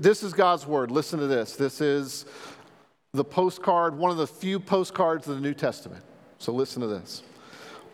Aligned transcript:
this 0.00 0.22
is 0.22 0.32
God's 0.32 0.66
word. 0.66 0.90
Listen 0.90 1.20
to 1.20 1.26
this. 1.26 1.56
This 1.56 1.82
is 1.82 2.24
the 3.12 3.24
postcard, 3.24 3.96
one 3.96 4.10
of 4.10 4.16
the 4.16 4.26
few 4.26 4.58
postcards 4.58 5.28
of 5.28 5.34
the 5.34 5.40
New 5.42 5.52
Testament. 5.52 6.02
So 6.38 6.52
listen 6.52 6.80
to 6.80 6.88
this. 6.88 7.22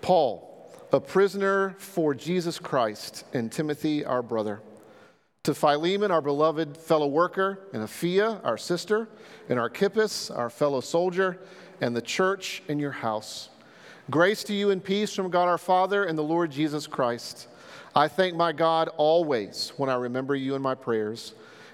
Paul, 0.02 0.70
a 0.92 1.00
prisoner 1.00 1.74
for 1.78 2.14
Jesus 2.14 2.60
Christ, 2.60 3.24
and 3.32 3.50
Timothy, 3.50 4.04
our 4.04 4.22
brother. 4.22 4.60
To 5.42 5.54
Philemon, 5.54 6.12
our 6.12 6.22
beloved 6.22 6.76
fellow 6.76 7.08
worker, 7.08 7.58
and 7.72 7.82
Apphia, 7.82 8.40
our 8.44 8.56
sister, 8.56 9.08
and 9.48 9.58
Archippus, 9.58 10.30
our 10.30 10.48
fellow 10.48 10.80
soldier, 10.80 11.40
and 11.80 11.94
the 11.94 12.02
church 12.02 12.62
in 12.68 12.78
your 12.78 12.92
house. 12.92 13.48
Grace 14.10 14.44
to 14.44 14.54
you 14.54 14.70
and 14.70 14.82
peace 14.82 15.12
from 15.12 15.28
God 15.28 15.48
our 15.48 15.58
Father 15.58 16.04
and 16.04 16.16
the 16.16 16.22
Lord 16.22 16.52
Jesus 16.52 16.86
Christ. 16.86 17.48
I 17.96 18.06
thank 18.06 18.36
my 18.36 18.52
God 18.52 18.90
always 18.96 19.72
when 19.76 19.90
I 19.90 19.94
remember 19.96 20.36
you 20.36 20.54
in 20.54 20.62
my 20.62 20.76
prayers, 20.76 21.34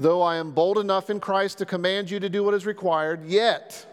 though 0.00 0.22
I 0.22 0.36
am 0.36 0.52
bold 0.52 0.78
enough 0.78 1.10
in 1.10 1.20
Christ 1.20 1.58
to 1.58 1.66
command 1.66 2.10
you 2.10 2.18
to 2.20 2.30
do 2.30 2.42
what 2.42 2.54
is 2.54 2.64
required, 2.64 3.26
yet, 3.26 3.86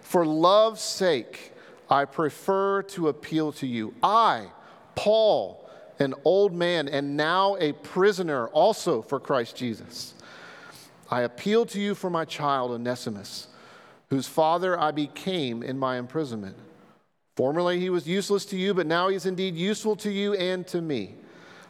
for 0.00 0.26
love's 0.26 0.82
sake, 0.82 1.52
I 1.88 2.04
prefer 2.04 2.82
to 2.82 3.08
appeal 3.08 3.52
to 3.52 3.66
you. 3.66 3.94
I, 4.02 4.48
Paul, 4.94 5.68
an 5.98 6.14
old 6.24 6.52
man 6.52 6.88
and 6.88 7.16
now 7.16 7.56
a 7.56 7.72
prisoner 7.72 8.48
also 8.48 9.00
for 9.00 9.18
Christ 9.18 9.56
Jesus. 9.56 10.12
I 11.10 11.22
appeal 11.22 11.64
to 11.66 11.80
you 11.80 11.94
for 11.94 12.10
my 12.10 12.26
child, 12.26 12.72
Onesimus, 12.72 13.48
whose 14.10 14.26
father 14.26 14.78
I 14.78 14.90
became 14.90 15.62
in 15.62 15.78
my 15.78 15.96
imprisonment. 15.96 16.56
Formerly 17.34 17.80
he 17.80 17.88
was 17.88 18.06
useless 18.06 18.44
to 18.46 18.56
you, 18.56 18.74
but 18.74 18.86
now 18.86 19.08
he 19.08 19.16
is 19.16 19.24
indeed 19.24 19.54
useful 19.54 19.96
to 19.96 20.10
you 20.10 20.34
and 20.34 20.66
to 20.66 20.82
me. 20.82 21.14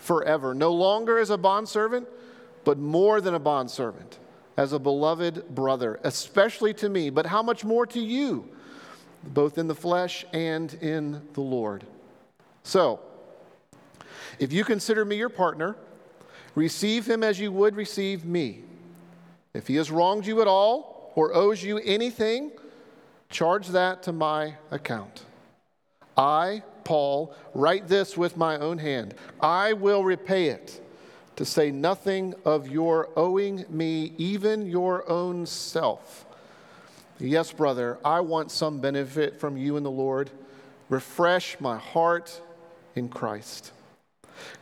forever, 0.00 0.54
no 0.54 0.72
longer 0.72 1.18
as 1.18 1.30
a 1.30 1.38
bondservant, 1.38 2.08
but 2.64 2.78
more 2.78 3.20
than 3.20 3.34
a 3.34 3.38
bondservant, 3.38 4.18
as 4.56 4.72
a 4.72 4.78
beloved 4.78 5.54
brother, 5.54 6.00
especially 6.02 6.74
to 6.74 6.88
me, 6.88 7.10
but 7.10 7.26
how 7.26 7.42
much 7.42 7.64
more 7.64 7.86
to 7.86 8.00
you, 8.00 8.48
both 9.22 9.58
in 9.58 9.68
the 9.68 9.74
flesh 9.74 10.24
and 10.32 10.74
in 10.74 11.22
the 11.34 11.40
Lord. 11.40 11.84
So, 12.62 13.00
if 14.38 14.52
you 14.52 14.64
consider 14.64 15.04
me 15.04 15.16
your 15.16 15.28
partner, 15.28 15.76
receive 16.54 17.08
him 17.08 17.22
as 17.22 17.38
you 17.38 17.52
would 17.52 17.76
receive 17.76 18.24
me. 18.24 18.64
If 19.52 19.66
he 19.66 19.76
has 19.76 19.90
wronged 19.90 20.26
you 20.26 20.40
at 20.40 20.48
all 20.48 21.12
or 21.14 21.34
owes 21.34 21.62
you 21.62 21.78
anything, 21.78 22.52
charge 23.28 23.68
that 23.68 24.02
to 24.04 24.12
my 24.12 24.54
account. 24.70 25.24
I, 26.16 26.62
Paul, 26.90 27.32
write 27.54 27.86
this 27.86 28.16
with 28.16 28.36
my 28.36 28.58
own 28.58 28.78
hand. 28.78 29.14
I 29.40 29.74
will 29.74 30.02
repay 30.02 30.46
it, 30.46 30.84
to 31.36 31.44
say 31.44 31.70
nothing 31.70 32.34
of 32.44 32.66
your 32.66 33.10
owing 33.14 33.64
me 33.68 34.12
even 34.18 34.66
your 34.66 35.08
own 35.08 35.46
self. 35.46 36.26
Yes, 37.20 37.52
brother, 37.52 37.98
I 38.04 38.18
want 38.18 38.50
some 38.50 38.80
benefit 38.80 39.38
from 39.38 39.56
you 39.56 39.76
in 39.76 39.84
the 39.84 39.90
Lord. 39.90 40.32
Refresh 40.88 41.60
my 41.60 41.78
heart 41.78 42.42
in 42.96 43.08
Christ. 43.08 43.70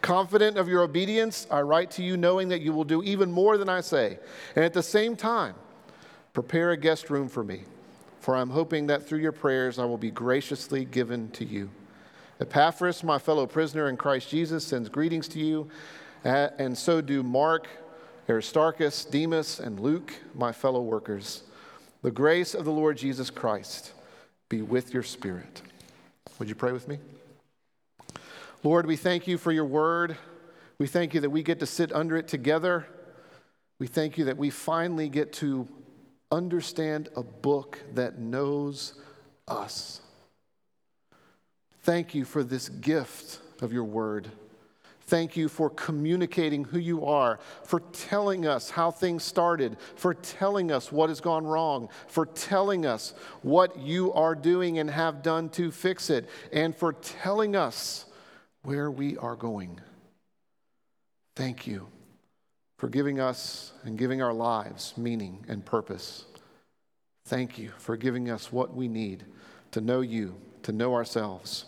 Confident 0.03 0.59
of 0.59 0.69
your 0.69 0.83
obedience, 0.83 1.47
I 1.51 1.63
write 1.63 1.91
to 1.93 2.03
you 2.03 2.19
knowing 2.19 2.49
that 2.49 2.61
you 2.61 2.75
will 2.75 2.85
do 2.85 3.03
even 3.03 3.33
more 3.33 3.57
than 3.57 3.71
I 3.71 3.81
say. 3.81 4.19
And 4.55 4.67
at 4.67 4.75
the 4.75 4.83
same 4.83 5.17
time, 5.17 5.55
prepare 6.35 6.73
a 6.73 6.77
guest 6.77 7.09
room 7.09 7.31
for 7.31 7.43
me, 7.43 7.63
for 8.21 8.37
I'm 8.37 8.51
hoping 8.51 8.89
that 8.89 9.09
through 9.09 9.21
your 9.21 9.33
prayers 9.33 9.79
I 9.79 9.87
will 9.87 9.97
be 9.97 10.11
graciously 10.11 10.85
given 10.85 11.31
to 11.31 11.47
you. 11.47 11.71
Epaphras, 12.41 13.03
my 13.03 13.19
fellow 13.19 13.47
prisoner 13.47 13.89
in 13.89 13.97
Christ 13.97 14.29
Jesus, 14.29 14.65
sends 14.65 14.89
greetings 14.89 15.27
to 15.29 15.41
you, 15.41 15.69
and 16.25 16.77
so 16.77 17.01
do 17.01 17.23
Mark, 17.23 17.67
Aristarchus, 18.29 19.05
Demas, 19.05 19.59
and 19.59 19.81
Luke, 19.81 20.13
my 20.35 20.53
fellow 20.53 20.83
workers. 20.83 21.43
The 22.03 22.11
grace 22.11 22.55
of 22.55 22.65
the 22.65 22.71
Lord 22.71 22.97
Jesus 22.97 23.29
Christ 23.29 23.93
be 24.49 24.63
with 24.63 24.95
your 24.95 25.03
spirit. 25.03 25.63
Would 26.39 26.49
you 26.49 26.55
pray 26.55 26.73
with 26.73 26.87
me? 26.87 26.99
Lord, 28.63 28.87
we 28.87 28.97
thank 28.97 29.27
you 29.27 29.37
for 29.39 29.51
your 29.51 29.65
word. 29.65 30.17
We 30.79 30.87
thank 30.87 31.15
you 31.15 31.21
that 31.21 31.31
we 31.31 31.43
get 31.43 31.59
to 31.61 31.67
sit 31.67 31.93
under 31.93 32.17
it 32.17 32.29
together. 32.29 32.87
We 33.81 33.89
thank 33.89 34.17
you 34.17 34.27
that 34.27 34.37
we 34.37 34.51
finally 34.51 35.09
get 35.09 35.33
to 35.35 35.67
understand 36.31 37.09
a 37.17 37.23
book 37.23 37.81
that 37.95 38.19
knows 38.19 38.95
us. 39.49 40.03
Thank 41.89 42.15
you 42.15 42.27
for 42.27 42.45
this 42.45 42.69
gift 42.69 43.41
of 43.63 43.73
your 43.73 43.85
word. 43.85 44.29
Thank 45.05 45.39
you 45.39 45.49
for 45.49 45.71
communicating 45.71 46.65
who 46.65 46.79
you 46.79 47.07
are, 47.07 47.41
for 47.65 47.81
telling 47.81 48.47
us 48.47 48.69
how 48.69 48.91
things 48.91 49.25
started, 49.25 49.79
for 49.97 50.13
telling 50.13 50.71
us 50.71 50.93
what 50.93 51.09
has 51.09 51.23
gone 51.23 51.47
wrong, 51.47 51.89
for 52.07 52.27
telling 52.27 52.85
us 52.85 53.15
what 53.41 53.79
you 53.79 54.13
are 54.13 54.35
doing 54.35 54.79
and 54.79 54.91
have 54.91 55.23
done 55.23 55.49
to 55.49 55.71
fix 55.71 56.11
it, 56.11 56.29
and 56.53 56.77
for 56.77 56.93
telling 56.93 57.57
us 57.57 58.05
where 58.65 58.91
we 58.91 59.17
are 59.17 59.35
going. 59.35 59.81
Thank 61.37 61.67
you 61.67 61.89
for 62.77 62.91
giving 62.91 63.19
us 63.19 63.73
and 63.85 63.97
giving 63.97 64.21
our 64.21 64.35
lives 64.35 64.93
meaning 64.99 65.43
and 65.49 65.65
purpose. 65.65 66.27
Thank 67.25 67.57
you 67.57 67.71
for 67.79 67.97
giving 67.97 68.29
us 68.29 68.53
what 68.53 68.77
we 68.77 68.89
need 68.89 69.25
to 69.71 69.81
know 69.81 70.03
you, 70.03 70.35
to 70.65 70.73
know 70.73 70.93
ourselves. 70.93 71.65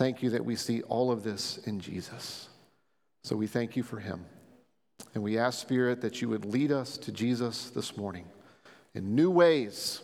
Thank 0.00 0.22
you 0.22 0.30
that 0.30 0.46
we 0.46 0.56
see 0.56 0.80
all 0.84 1.12
of 1.12 1.24
this 1.24 1.58
in 1.66 1.78
Jesus. 1.78 2.48
So 3.22 3.36
we 3.36 3.46
thank 3.46 3.76
you 3.76 3.82
for 3.82 4.00
him. 4.00 4.24
And 5.12 5.22
we 5.22 5.36
ask, 5.36 5.60
Spirit, 5.60 6.00
that 6.00 6.22
you 6.22 6.30
would 6.30 6.46
lead 6.46 6.72
us 6.72 6.96
to 6.96 7.12
Jesus 7.12 7.68
this 7.68 7.98
morning 7.98 8.24
in 8.94 9.14
new 9.14 9.30
ways. 9.30 10.00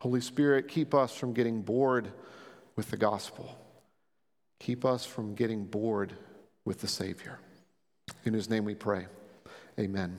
Holy 0.00 0.20
Spirit, 0.20 0.66
keep 0.66 0.94
us 0.94 1.14
from 1.14 1.32
getting 1.32 1.62
bored 1.62 2.08
with 2.74 2.90
the 2.90 2.96
gospel. 2.96 3.56
Keep 4.58 4.84
us 4.84 5.06
from 5.06 5.36
getting 5.36 5.64
bored 5.64 6.12
with 6.64 6.80
the 6.80 6.88
Savior. 6.88 7.38
In 8.24 8.34
his 8.34 8.50
name 8.50 8.64
we 8.64 8.74
pray. 8.74 9.06
Amen. 9.78 10.18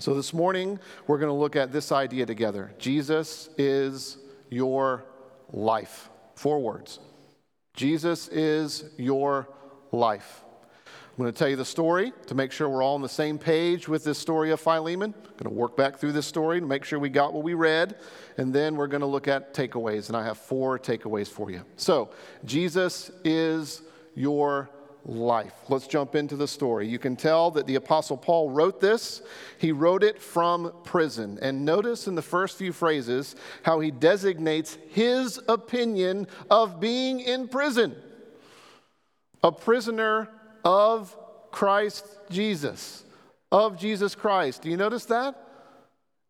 So 0.00 0.12
this 0.14 0.34
morning, 0.34 0.80
we're 1.06 1.18
going 1.18 1.30
to 1.30 1.38
look 1.38 1.54
at 1.54 1.70
this 1.70 1.92
idea 1.92 2.26
together 2.26 2.72
Jesus 2.80 3.48
is 3.56 4.18
your 4.50 5.04
life. 5.52 6.10
Four 6.34 6.58
words. 6.58 6.98
Jesus 7.74 8.28
is 8.28 8.84
your 8.96 9.48
life. 9.90 10.42
I'm 10.86 11.22
going 11.22 11.32
to 11.32 11.36
tell 11.38 11.48
you 11.48 11.56
the 11.56 11.64
story 11.64 12.12
to 12.26 12.34
make 12.34 12.52
sure 12.52 12.68
we're 12.68 12.82
all 12.82 12.94
on 12.94 13.02
the 13.02 13.08
same 13.08 13.36
page 13.36 13.88
with 13.88 14.04
this 14.04 14.18
story 14.18 14.52
of 14.52 14.60
Philemon. 14.60 15.12
I'm 15.16 15.30
going 15.32 15.44
to 15.44 15.50
work 15.50 15.76
back 15.76 15.96
through 15.96 16.12
this 16.12 16.26
story 16.26 16.60
to 16.60 16.66
make 16.66 16.84
sure 16.84 17.00
we 17.00 17.08
got 17.08 17.32
what 17.32 17.42
we 17.42 17.54
read, 17.54 17.96
and 18.36 18.52
then 18.52 18.76
we're 18.76 18.86
going 18.86 19.00
to 19.00 19.06
look 19.06 19.26
at 19.26 19.54
takeaways. 19.54 20.08
And 20.08 20.16
I 20.16 20.24
have 20.24 20.38
four 20.38 20.78
takeaways 20.78 21.28
for 21.28 21.50
you. 21.50 21.64
So, 21.76 22.10
Jesus 22.44 23.10
is 23.24 23.82
your 24.14 24.70
life. 25.04 25.52
Let's 25.68 25.86
jump 25.86 26.14
into 26.14 26.36
the 26.36 26.48
story. 26.48 26.88
You 26.88 26.98
can 26.98 27.16
tell 27.16 27.50
that 27.52 27.66
the 27.66 27.74
Apostle 27.74 28.16
Paul 28.16 28.50
wrote 28.50 28.80
this. 28.80 29.22
He 29.58 29.72
wrote 29.72 30.02
it 30.02 30.20
from 30.20 30.72
prison. 30.84 31.38
And 31.42 31.64
notice 31.64 32.06
in 32.06 32.14
the 32.14 32.22
first 32.22 32.58
few 32.58 32.72
phrases 32.72 33.36
how 33.62 33.80
he 33.80 33.90
designates 33.90 34.78
his 34.88 35.40
opinion 35.48 36.26
of 36.50 36.80
being 36.80 37.20
in 37.20 37.48
prison 37.48 37.96
a 39.42 39.52
prisoner 39.52 40.30
of 40.64 41.14
Christ 41.50 42.06
Jesus. 42.30 43.04
Of 43.52 43.78
Jesus 43.78 44.14
Christ. 44.14 44.62
Do 44.62 44.70
you 44.70 44.76
notice 44.76 45.04
that? 45.06 45.44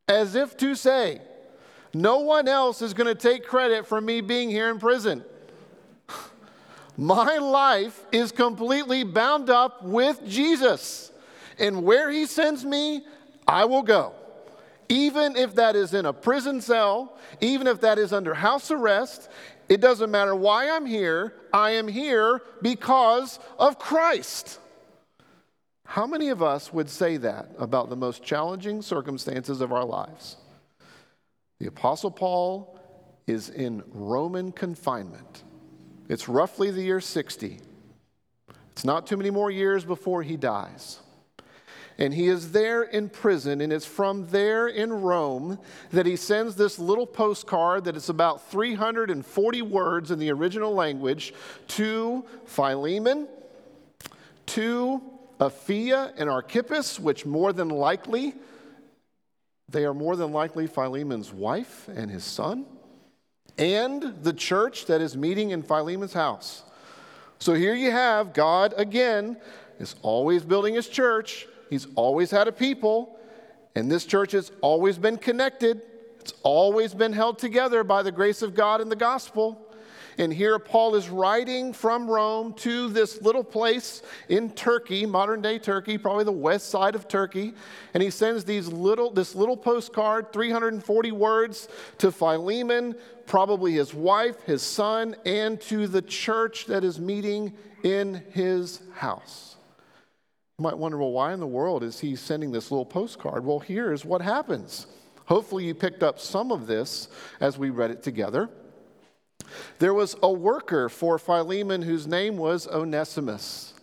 as 0.08 0.34
if 0.34 0.56
to 0.58 0.74
say, 0.74 1.20
No 1.92 2.20
one 2.20 2.48
else 2.48 2.82
is 2.82 2.94
going 2.94 3.14
to 3.14 3.14
take 3.14 3.46
credit 3.46 3.86
for 3.86 4.00
me 4.00 4.20
being 4.20 4.50
here 4.50 4.70
in 4.70 4.78
prison. 4.78 5.24
My 6.96 7.38
life 7.38 8.06
is 8.12 8.30
completely 8.32 9.02
bound 9.02 9.50
up 9.50 9.82
with 9.82 10.26
Jesus. 10.26 11.10
And 11.58 11.82
where 11.82 12.10
he 12.10 12.26
sends 12.26 12.64
me, 12.64 13.04
I 13.46 13.64
will 13.64 13.82
go. 13.82 14.14
Even 14.88 15.36
if 15.36 15.54
that 15.54 15.76
is 15.76 15.94
in 15.94 16.06
a 16.06 16.12
prison 16.12 16.60
cell, 16.60 17.16
even 17.40 17.66
if 17.66 17.80
that 17.80 17.98
is 17.98 18.12
under 18.12 18.34
house 18.34 18.70
arrest, 18.70 19.28
it 19.68 19.80
doesn't 19.80 20.10
matter 20.10 20.34
why 20.34 20.70
I'm 20.70 20.86
here. 20.86 21.34
I 21.52 21.70
am 21.70 21.88
here 21.88 22.42
because 22.60 23.38
of 23.58 23.78
Christ. 23.78 24.60
How 25.86 26.06
many 26.06 26.28
of 26.28 26.42
us 26.42 26.72
would 26.72 26.90
say 26.90 27.16
that 27.18 27.50
about 27.58 27.88
the 27.88 27.96
most 27.96 28.22
challenging 28.22 28.82
circumstances 28.82 29.60
of 29.60 29.72
our 29.72 29.84
lives? 29.84 30.36
The 31.60 31.68
Apostle 31.68 32.10
Paul 32.10 32.78
is 33.26 33.48
in 33.48 33.82
Roman 33.92 34.52
confinement. 34.52 35.43
It's 36.08 36.28
roughly 36.28 36.70
the 36.70 36.82
year 36.82 37.00
60. 37.00 37.60
It's 38.72 38.84
not 38.84 39.06
too 39.06 39.16
many 39.16 39.30
more 39.30 39.50
years 39.50 39.84
before 39.84 40.22
he 40.22 40.36
dies. 40.36 41.00
And 41.96 42.12
he 42.12 42.26
is 42.26 42.50
there 42.50 42.82
in 42.82 43.08
prison, 43.08 43.60
and 43.60 43.72
it's 43.72 43.86
from 43.86 44.26
there 44.26 44.66
in 44.66 44.92
Rome 44.92 45.58
that 45.92 46.06
he 46.06 46.16
sends 46.16 46.56
this 46.56 46.78
little 46.78 47.06
postcard 47.06 47.84
that 47.84 47.96
is 47.96 48.08
about 48.08 48.50
340 48.50 49.62
words 49.62 50.10
in 50.10 50.18
the 50.18 50.32
original 50.32 50.74
language 50.74 51.32
to 51.68 52.24
Philemon, 52.46 53.28
to 54.46 55.00
Apphia 55.38 56.12
and 56.16 56.28
Archippus, 56.28 56.98
which 56.98 57.24
more 57.24 57.52
than 57.52 57.68
likely, 57.68 58.34
they 59.68 59.84
are 59.84 59.94
more 59.94 60.16
than 60.16 60.32
likely 60.32 60.66
Philemon's 60.66 61.32
wife 61.32 61.88
and 61.88 62.10
his 62.10 62.24
son, 62.24 62.66
and 63.58 64.14
the 64.22 64.32
church 64.32 64.86
that 64.86 65.00
is 65.00 65.16
meeting 65.16 65.50
in 65.50 65.62
Philemon's 65.62 66.12
house. 66.12 66.62
So 67.38 67.54
here 67.54 67.74
you 67.74 67.90
have 67.90 68.32
God 68.32 68.74
again 68.76 69.36
is 69.78 69.96
always 70.02 70.44
building 70.44 70.74
his 70.74 70.88
church 70.88 71.46
He's 71.74 71.88
always 71.96 72.30
had 72.30 72.48
a 72.48 72.52
people, 72.52 73.18
and 73.74 73.90
this 73.90 74.04
church 74.04 74.30
has 74.30 74.52
always 74.60 74.98
been 74.98 75.16
connected. 75.16 75.82
It's 76.20 76.32
always 76.42 76.94
been 76.94 77.12
held 77.12 77.38
together 77.38 77.82
by 77.82 78.02
the 78.02 78.12
grace 78.12 78.42
of 78.42 78.54
God 78.54 78.80
and 78.80 78.90
the 78.90 78.96
gospel. 78.96 79.63
And 80.18 80.32
here 80.32 80.58
Paul 80.58 80.94
is 80.94 81.08
writing 81.08 81.72
from 81.72 82.08
Rome 82.08 82.54
to 82.54 82.88
this 82.88 83.20
little 83.22 83.44
place 83.44 84.02
in 84.28 84.50
Turkey, 84.50 85.06
modern 85.06 85.42
day 85.42 85.58
Turkey, 85.58 85.98
probably 85.98 86.24
the 86.24 86.32
west 86.32 86.70
side 86.70 86.94
of 86.94 87.08
Turkey. 87.08 87.54
And 87.94 88.02
he 88.02 88.10
sends 88.10 88.44
these 88.44 88.68
little, 88.68 89.10
this 89.10 89.34
little 89.34 89.56
postcard, 89.56 90.32
340 90.32 91.12
words, 91.12 91.68
to 91.98 92.12
Philemon, 92.12 92.94
probably 93.26 93.72
his 93.72 93.94
wife, 93.94 94.42
his 94.42 94.62
son, 94.62 95.16
and 95.24 95.60
to 95.62 95.86
the 95.86 96.02
church 96.02 96.66
that 96.66 96.84
is 96.84 97.00
meeting 97.00 97.52
in 97.82 98.22
his 98.32 98.82
house. 98.94 99.56
You 100.58 100.62
might 100.62 100.78
wonder, 100.78 100.98
well, 100.98 101.10
why 101.10 101.32
in 101.32 101.40
the 101.40 101.46
world 101.46 101.82
is 101.82 101.98
he 101.98 102.14
sending 102.14 102.52
this 102.52 102.70
little 102.70 102.86
postcard? 102.86 103.44
Well, 103.44 103.58
here's 103.58 104.04
what 104.04 104.22
happens. 104.22 104.86
Hopefully, 105.26 105.64
you 105.64 105.74
picked 105.74 106.02
up 106.02 106.20
some 106.20 106.52
of 106.52 106.66
this 106.66 107.08
as 107.40 107.58
we 107.58 107.70
read 107.70 107.90
it 107.90 108.02
together. 108.02 108.50
There 109.78 109.94
was 109.94 110.16
a 110.22 110.32
worker 110.32 110.88
for 110.88 111.18
Philemon 111.18 111.82
whose 111.82 112.06
name 112.06 112.36
was 112.36 112.66
Onesimus. 112.68 113.74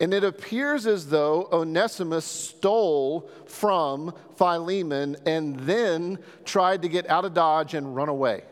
And 0.00 0.12
it 0.12 0.24
appears 0.24 0.86
as 0.86 1.08
though 1.08 1.48
Onesimus 1.52 2.24
stole 2.24 3.30
from 3.46 4.12
Philemon 4.36 5.16
and 5.24 5.58
then 5.60 6.18
tried 6.44 6.82
to 6.82 6.88
get 6.88 7.08
out 7.08 7.24
of 7.24 7.34
Dodge 7.34 7.74
and 7.74 7.94
run 7.94 8.08
away. 8.08 8.42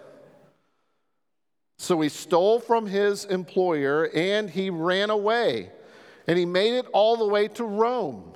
So 1.79 2.01
he 2.01 2.09
stole 2.09 2.61
from 2.61 2.87
his 2.87 3.25
employer 3.25 4.09
and 4.15 4.49
he 4.49 4.71
ran 4.71 5.11
away 5.11 5.71
and 6.29 6.39
he 6.39 6.47
made 6.47 6.75
it 6.75 6.87
all 6.93 7.17
the 7.17 7.27
way 7.27 7.49
to 7.49 7.65
Rome. 7.65 8.35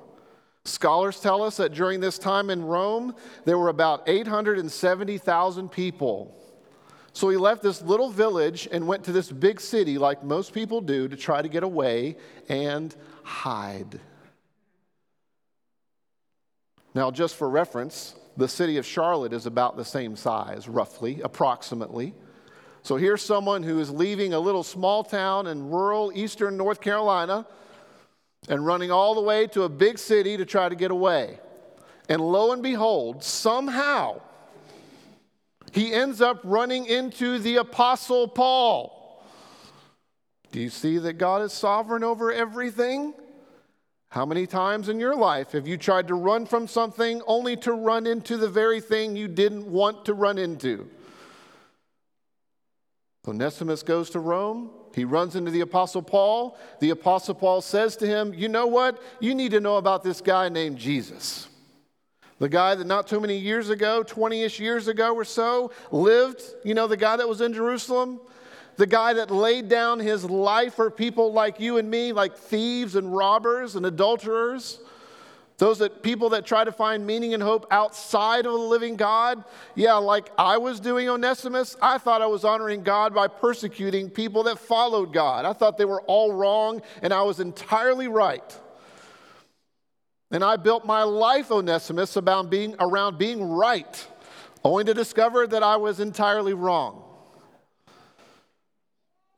Scholars 0.64 1.20
tell 1.20 1.44
us 1.44 1.58
that 1.58 1.72
during 1.72 2.00
this 2.00 2.18
time 2.18 2.50
in 2.50 2.64
Rome, 2.64 3.14
there 3.44 3.56
were 3.56 3.68
about 3.68 4.08
870,000 4.08 5.70
people. 5.70 6.36
So 7.16 7.30
he 7.30 7.38
left 7.38 7.62
this 7.62 7.80
little 7.80 8.10
village 8.10 8.68
and 8.70 8.86
went 8.86 9.04
to 9.04 9.12
this 9.12 9.32
big 9.32 9.58
city, 9.58 9.96
like 9.96 10.22
most 10.22 10.52
people 10.52 10.82
do, 10.82 11.08
to 11.08 11.16
try 11.16 11.40
to 11.40 11.48
get 11.48 11.62
away 11.62 12.18
and 12.50 12.94
hide. 13.22 13.98
Now, 16.94 17.10
just 17.10 17.36
for 17.36 17.48
reference, 17.48 18.16
the 18.36 18.48
city 18.48 18.76
of 18.76 18.84
Charlotte 18.84 19.32
is 19.32 19.46
about 19.46 19.78
the 19.78 19.84
same 19.84 20.14
size, 20.14 20.68
roughly, 20.68 21.22
approximately. 21.22 22.12
So 22.82 22.96
here's 22.96 23.22
someone 23.22 23.62
who 23.62 23.80
is 23.80 23.88
leaving 23.88 24.34
a 24.34 24.38
little 24.38 24.62
small 24.62 25.02
town 25.02 25.46
in 25.46 25.70
rural 25.70 26.12
eastern 26.14 26.58
North 26.58 26.82
Carolina 26.82 27.46
and 28.50 28.66
running 28.66 28.90
all 28.90 29.14
the 29.14 29.22
way 29.22 29.46
to 29.46 29.62
a 29.62 29.70
big 29.70 29.98
city 29.98 30.36
to 30.36 30.44
try 30.44 30.68
to 30.68 30.74
get 30.76 30.90
away. 30.90 31.40
And 32.10 32.20
lo 32.20 32.52
and 32.52 32.62
behold, 32.62 33.24
somehow, 33.24 34.20
he 35.76 35.92
ends 35.92 36.22
up 36.22 36.40
running 36.42 36.86
into 36.86 37.38
the 37.38 37.56
Apostle 37.56 38.26
Paul. 38.26 39.22
Do 40.50 40.58
you 40.58 40.70
see 40.70 40.96
that 40.96 41.14
God 41.14 41.42
is 41.42 41.52
sovereign 41.52 42.02
over 42.02 42.32
everything? 42.32 43.12
How 44.08 44.24
many 44.24 44.46
times 44.46 44.88
in 44.88 44.98
your 44.98 45.14
life 45.14 45.52
have 45.52 45.68
you 45.68 45.76
tried 45.76 46.08
to 46.08 46.14
run 46.14 46.46
from 46.46 46.66
something 46.66 47.20
only 47.26 47.56
to 47.58 47.74
run 47.74 48.06
into 48.06 48.38
the 48.38 48.48
very 48.48 48.80
thing 48.80 49.16
you 49.16 49.28
didn't 49.28 49.70
want 49.70 50.06
to 50.06 50.14
run 50.14 50.38
into? 50.38 50.88
Onesimus 53.28 53.82
goes 53.82 54.08
to 54.10 54.18
Rome. 54.18 54.70
He 54.94 55.04
runs 55.04 55.36
into 55.36 55.50
the 55.50 55.60
Apostle 55.60 56.00
Paul. 56.00 56.56
The 56.80 56.88
Apostle 56.88 57.34
Paul 57.34 57.60
says 57.60 57.96
to 57.98 58.06
him, 58.06 58.32
You 58.32 58.48
know 58.48 58.66
what? 58.66 59.02
You 59.20 59.34
need 59.34 59.50
to 59.50 59.60
know 59.60 59.76
about 59.76 60.02
this 60.02 60.22
guy 60.22 60.48
named 60.48 60.78
Jesus. 60.78 61.48
The 62.38 62.48
guy 62.48 62.74
that 62.74 62.86
not 62.86 63.06
too 63.06 63.20
many 63.20 63.38
years 63.38 63.70
ago, 63.70 64.02
20 64.02 64.42
ish 64.42 64.60
years 64.60 64.88
ago 64.88 65.14
or 65.14 65.24
so, 65.24 65.70
lived, 65.90 66.42
you 66.64 66.74
know, 66.74 66.86
the 66.86 66.96
guy 66.96 67.16
that 67.16 67.28
was 67.28 67.40
in 67.40 67.54
Jerusalem, 67.54 68.20
the 68.76 68.86
guy 68.86 69.14
that 69.14 69.30
laid 69.30 69.68
down 69.68 69.98
his 70.00 70.24
life 70.24 70.74
for 70.74 70.90
people 70.90 71.32
like 71.32 71.60
you 71.60 71.78
and 71.78 71.90
me, 71.90 72.12
like 72.12 72.36
thieves 72.36 72.94
and 72.94 73.14
robbers 73.14 73.74
and 73.74 73.86
adulterers. 73.86 74.80
Those 75.58 75.78
that 75.78 76.02
people 76.02 76.28
that 76.30 76.44
try 76.44 76.64
to 76.64 76.72
find 76.72 77.06
meaning 77.06 77.32
and 77.32 77.42
hope 77.42 77.66
outside 77.70 78.44
of 78.44 78.52
the 78.52 78.58
living 78.58 78.96
God, 78.96 79.42
yeah, 79.74 79.94
like 79.94 80.30
I 80.36 80.58
was 80.58 80.80
doing 80.80 81.08
Onesimus, 81.08 81.78
I 81.80 81.96
thought 81.96 82.20
I 82.20 82.26
was 82.26 82.44
honoring 82.44 82.82
God 82.82 83.14
by 83.14 83.28
persecuting 83.28 84.10
people 84.10 84.42
that 84.42 84.58
followed 84.58 85.14
God. 85.14 85.46
I 85.46 85.54
thought 85.54 85.78
they 85.78 85.86
were 85.86 86.02
all 86.02 86.30
wrong 86.34 86.82
and 87.00 87.10
I 87.14 87.22
was 87.22 87.40
entirely 87.40 88.06
right. 88.06 88.58
And 90.30 90.42
I 90.42 90.56
built 90.56 90.84
my 90.84 91.02
life, 91.02 91.50
Onesimus, 91.50 92.16
about 92.16 92.50
being 92.50 92.74
around 92.80 93.18
being 93.18 93.42
right, 93.42 94.06
only 94.64 94.84
to 94.84 94.94
discover 94.94 95.46
that 95.46 95.62
I 95.62 95.76
was 95.76 96.00
entirely 96.00 96.54
wrong. 96.54 97.02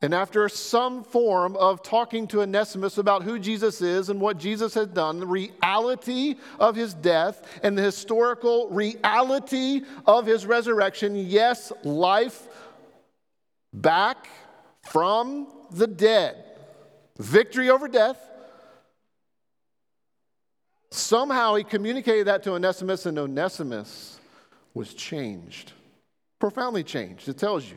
And 0.00 0.14
after 0.14 0.49
some 0.49 1.02
form 1.02 1.57
of 1.57 1.83
talking 1.83 2.28
to 2.28 2.42
Onesimus 2.42 2.99
about 2.99 3.25
who 3.25 3.37
Jesus 3.38 3.83
is 3.83 4.11
and 4.11 4.21
what 4.21 4.38
Jesus 4.38 4.73
has 4.75 4.87
done, 4.87 5.18
the 5.18 5.26
reality 5.26 6.37
of 6.61 6.76
his 6.76 6.95
death 6.95 7.59
and 7.64 7.76
the 7.76 7.83
historical 7.83 8.68
reality 8.68 9.83
of 10.07 10.25
his 10.25 10.47
resurrection, 10.47 11.16
yes, 11.16 11.73
life 11.83 12.47
back 13.73 14.28
from 14.83 15.49
the 15.73 15.88
dead, 15.88 16.45
victory 17.18 17.68
over 17.68 17.88
death. 17.88 18.18
Somehow 20.90 21.54
he 21.54 21.64
communicated 21.64 22.26
that 22.26 22.42
to 22.45 22.54
Onesimus, 22.54 23.07
and 23.07 23.18
Onesimus 23.18 24.18
was 24.75 24.95
changed, 24.95 25.73
profoundly 26.38 26.85
changed. 26.85 27.28
It 27.28 27.38
tells 27.38 27.68
you. 27.68 27.76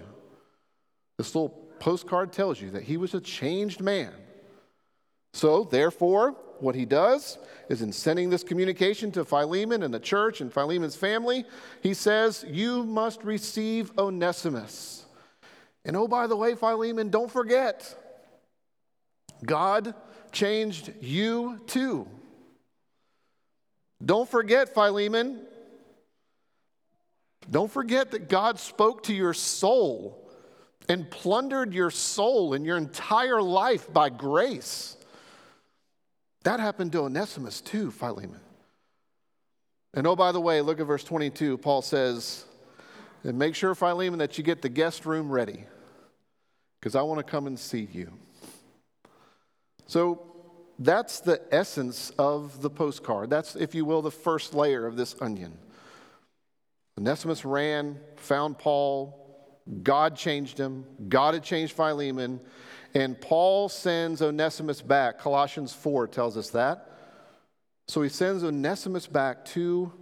This 1.17 1.35
little 1.35 1.49
postcard 1.79 2.31
tells 2.31 2.59
you 2.59 2.71
that 2.71 2.83
he 2.83 2.97
was 2.97 3.13
a 3.13 3.21
changed 3.21 3.79
man. 3.79 4.11
So, 5.33 5.65
therefore, 5.65 6.35
what 6.59 6.75
he 6.75 6.85
does 6.85 7.37
is 7.69 7.81
in 7.81 7.91
sending 7.91 8.29
this 8.29 8.43
communication 8.43 9.11
to 9.11 9.25
Philemon 9.25 9.83
and 9.83 9.93
the 9.93 9.99
church 9.99 10.41
and 10.41 10.51
Philemon's 10.51 10.95
family, 10.95 11.45
he 11.81 11.93
says, 11.93 12.45
You 12.47 12.83
must 12.85 13.23
receive 13.23 13.91
Onesimus. 13.97 15.05
And 15.85 15.95
oh, 15.95 16.07
by 16.07 16.27
the 16.27 16.35
way, 16.35 16.55
Philemon, 16.55 17.09
don't 17.09 17.31
forget, 17.31 17.95
God 19.45 19.95
changed 20.31 20.93
you 21.01 21.61
too. 21.67 22.07
Don't 24.03 24.27
forget, 24.29 24.73
Philemon, 24.73 25.41
don't 27.49 27.71
forget 27.71 28.11
that 28.11 28.29
God 28.29 28.59
spoke 28.59 29.03
to 29.03 29.13
your 29.13 29.33
soul 29.33 30.29
and 30.89 31.09
plundered 31.09 31.73
your 31.73 31.91
soul 31.91 32.53
and 32.53 32.65
your 32.65 32.77
entire 32.77 33.41
life 33.41 33.91
by 33.91 34.09
grace. 34.09 34.97
That 36.43 36.59
happened 36.59 36.91
to 36.93 37.01
Onesimus 37.01 37.61
too, 37.61 37.91
Philemon. 37.91 38.39
And 39.93 40.07
oh, 40.07 40.15
by 40.15 40.31
the 40.31 40.39
way, 40.39 40.61
look 40.61 40.79
at 40.79 40.87
verse 40.87 41.03
22. 41.03 41.57
Paul 41.57 41.81
says, 41.81 42.45
and 43.23 43.37
make 43.37 43.53
sure, 43.55 43.75
Philemon, 43.75 44.19
that 44.19 44.37
you 44.37 44.43
get 44.43 44.61
the 44.61 44.69
guest 44.69 45.05
room 45.05 45.29
ready 45.29 45.65
because 46.79 46.95
I 46.95 47.01
want 47.03 47.19
to 47.19 47.23
come 47.23 47.45
and 47.45 47.59
see 47.59 47.87
you. 47.91 48.11
So 49.85 50.30
that's 50.83 51.19
the 51.19 51.39
essence 51.51 52.11
of 52.17 52.61
the 52.61 52.69
postcard. 52.69 53.29
That's, 53.29 53.55
if 53.55 53.75
you 53.75 53.85
will, 53.85 54.01
the 54.01 54.09
first 54.09 54.55
layer 54.55 54.87
of 54.87 54.95
this 54.95 55.15
onion. 55.21 55.57
Onesimus 56.97 57.45
ran, 57.45 57.99
found 58.15 58.57
Paul. 58.57 59.17
God 59.83 60.15
changed 60.15 60.57
him. 60.57 60.85
God 61.07 61.35
had 61.35 61.43
changed 61.43 61.73
Philemon. 61.73 62.39
And 62.95 63.19
Paul 63.21 63.69
sends 63.69 64.23
Onesimus 64.23 64.81
back. 64.81 65.19
Colossians 65.19 65.71
4 65.71 66.07
tells 66.07 66.35
us 66.35 66.49
that. 66.49 66.97
So 67.87 68.01
he 68.01 68.09
sends 68.09 68.43
Onesimus 68.43 69.05
back 69.05 69.45
to 69.45 69.93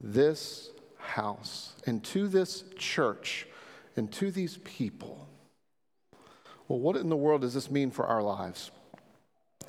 this 0.00 0.70
house 0.98 1.72
and 1.84 2.02
to 2.04 2.28
this 2.28 2.62
church 2.76 3.46
and 3.96 4.10
to 4.12 4.30
these 4.30 4.58
people. 4.58 5.28
Well, 6.68 6.78
what 6.78 6.96
in 6.96 7.08
the 7.08 7.16
world 7.16 7.40
does 7.40 7.54
this 7.54 7.70
mean 7.70 7.90
for 7.90 8.06
our 8.06 8.22
lives? 8.22 8.70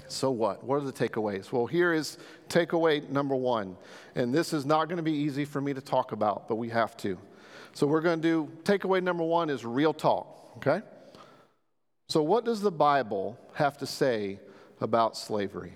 So 0.08 0.32
what? 0.32 0.64
What 0.64 0.78
are 0.78 0.86
the 0.86 0.94
takeaways? 0.94 1.52
Well, 1.52 1.66
here 1.66 1.94
is 1.94 2.18
takeaway 2.50 3.08
number 3.10 3.36
one. 3.36 3.78
And 4.16 4.34
this 4.34 4.54
is 4.54 4.66
not 4.66 4.86
going 4.86 4.98
to 4.98 5.04
be 5.04 5.14
easy 5.14 5.46
for 5.46 5.62
me 5.62 5.74
to 5.74 5.82
talk 5.82 6.12
about, 6.12 6.48
but 6.48 6.56
we 6.56 6.70
have 6.70 6.98
to. 6.98 7.18
So 7.74 7.86
we're 7.86 8.02
going 8.02 8.22
to 8.22 8.28
do 8.28 8.52
takeaway 8.64 9.04
number 9.04 9.24
one 9.24 9.50
is 9.50 9.66
real 9.66 9.94
talk, 9.94 10.54
okay? 10.58 10.82
So, 12.10 12.24
what 12.24 12.44
does 12.44 12.62
the 12.62 12.72
Bible 12.72 13.38
have 13.54 13.78
to 13.78 13.86
say 13.86 14.40
about 14.82 15.16
slavery? 15.16 15.74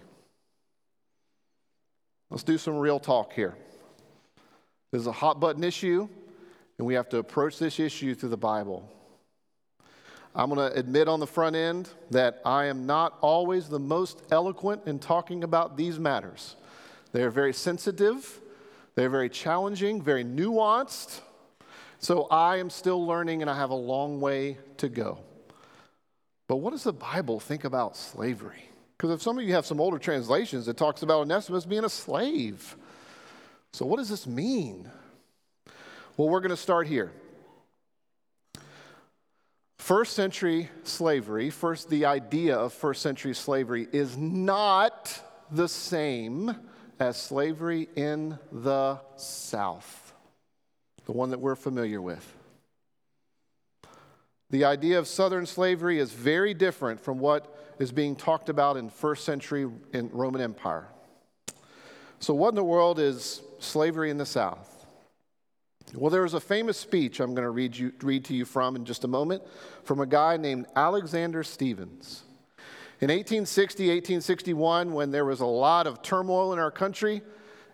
Let's 2.31 2.43
do 2.43 2.57
some 2.57 2.79
real 2.79 2.99
talk 2.99 3.33
here. 3.33 3.55
This 4.91 5.01
is 5.01 5.07
a 5.07 5.11
hot 5.11 5.39
button 5.39 5.63
issue, 5.63 6.09
and 6.79 6.87
we 6.87 6.95
have 6.95 7.07
to 7.09 7.17
approach 7.17 7.59
this 7.59 7.79
issue 7.79 8.15
through 8.15 8.29
the 8.29 8.37
Bible. 8.37 8.89
I'm 10.35 10.49
going 10.49 10.71
to 10.71 10.77
admit 10.77 11.07
on 11.07 11.19
the 11.19 11.27
front 11.27 11.55
end 11.55 11.89
that 12.09 12.41
I 12.43 12.65
am 12.65 12.87
not 12.87 13.17
always 13.21 13.69
the 13.69 13.79
most 13.79 14.23
eloquent 14.31 14.81
in 14.87 14.97
talking 14.97 15.43
about 15.43 15.77
these 15.77 15.99
matters. 15.99 16.55
They 17.11 17.21
are 17.21 17.29
very 17.29 17.53
sensitive, 17.53 18.39
they're 18.95 19.09
very 19.09 19.29
challenging, 19.29 20.01
very 20.01 20.23
nuanced. 20.23 21.21
So 21.99 22.23
I 22.25 22.57
am 22.57 22.69
still 22.69 23.05
learning 23.05 23.41
and 23.41 23.49
I 23.49 23.55
have 23.55 23.69
a 23.69 23.75
long 23.75 24.19
way 24.19 24.57
to 24.77 24.89
go. 24.89 25.19
But 26.47 26.57
what 26.57 26.71
does 26.71 26.83
the 26.83 26.93
Bible 26.93 27.39
think 27.39 27.63
about 27.63 27.95
slavery? 27.95 28.69
Because 28.97 29.11
if 29.11 29.21
some 29.21 29.37
of 29.37 29.43
you 29.45 29.53
have 29.53 29.65
some 29.65 29.79
older 29.79 29.99
translations, 29.99 30.67
it 30.67 30.77
talks 30.77 31.03
about 31.03 31.21
Onesimus 31.21 31.65
being 31.65 31.85
a 31.85 31.89
slave. 31.89 32.75
So 33.71 33.85
what 33.85 33.97
does 33.97 34.09
this 34.09 34.27
mean? 34.27 34.89
Well, 36.17 36.29
we're 36.29 36.41
going 36.41 36.49
to 36.49 36.57
start 36.57 36.87
here. 36.87 37.11
First 39.77 40.13
century 40.13 40.69
slavery, 40.83 41.49
first, 41.49 41.89
the 41.89 42.05
idea 42.05 42.55
of 42.55 42.73
first 42.73 43.01
century 43.01 43.33
slavery 43.33 43.87
is 43.91 44.17
not 44.17 45.21
the 45.51 45.67
same 45.67 46.55
as 46.99 47.17
slavery 47.17 47.89
in 47.95 48.37
the 48.51 48.99
South, 49.17 50.13
the 51.05 51.11
one 51.11 51.31
that 51.31 51.39
we're 51.39 51.55
familiar 51.55 52.01
with. 52.01 52.25
The 54.51 54.65
idea 54.65 54.99
of 54.99 55.07
Southern 55.07 55.45
slavery 55.45 55.99
is 55.99 56.11
very 56.11 56.53
different 56.53 56.99
from 56.99 57.17
what 57.17 57.75
is 57.79 57.91
being 57.91 58.15
talked 58.15 58.49
about 58.49 58.77
in 58.77 58.89
first 58.89 59.25
century 59.25 59.67
in 59.93 60.09
Roman 60.11 60.41
Empire. 60.41 60.87
So, 62.19 62.33
what 62.33 62.49
in 62.49 62.55
the 62.55 62.63
world 62.63 62.99
is 62.99 63.41
slavery 63.59 64.11
in 64.11 64.17
the 64.17 64.25
South? 64.25 64.72
Well, 65.93 66.09
there 66.09 66.23
was 66.23 66.33
a 66.33 66.39
famous 66.39 66.77
speech 66.77 67.19
I'm 67.19 67.35
going 67.35 67.43
to 67.43 67.51
read, 67.51 67.77
you, 67.77 67.93
read 68.01 68.25
to 68.25 68.33
you 68.33 68.45
from 68.45 68.75
in 68.75 68.85
just 68.85 69.03
a 69.03 69.07
moment 69.07 69.43
from 69.83 69.99
a 69.99 70.05
guy 70.05 70.37
named 70.37 70.65
Alexander 70.75 71.43
Stephens. 71.43 72.23
In 72.99 73.09
1860, 73.09 73.83
1861, 73.83 74.93
when 74.93 75.11
there 75.11 75.25
was 75.25 75.41
a 75.41 75.45
lot 75.45 75.87
of 75.87 76.01
turmoil 76.01 76.53
in 76.53 76.59
our 76.59 76.71
country, 76.71 77.21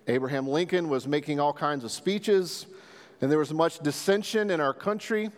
Abraham 0.08 0.48
Lincoln 0.48 0.90
was 0.90 1.08
making 1.08 1.40
all 1.40 1.54
kinds 1.54 1.84
of 1.84 1.92
speeches, 1.92 2.66
and 3.22 3.32
there 3.32 3.38
was 3.38 3.54
much 3.54 3.80
dissension 3.80 4.50
in 4.50 4.60
our 4.60 4.74
country, 4.74 5.30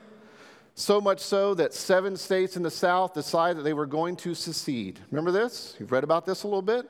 so 0.74 1.02
much 1.02 1.20
so 1.20 1.54
that 1.56 1.74
seven 1.74 2.16
states 2.16 2.56
in 2.56 2.64
the 2.64 2.72
South 2.72 3.14
decided 3.14 3.58
that 3.58 3.64
they 3.64 3.74
were 3.74 3.86
going 3.86 4.16
to 4.16 4.34
secede. 4.34 5.00
Remember 5.12 5.32
this? 5.32 5.76
You've 5.78 5.92
read 5.92 6.06
about 6.06 6.26
this 6.26 6.44
a 6.44 6.48
little 6.48 6.62
bit? 6.62 6.90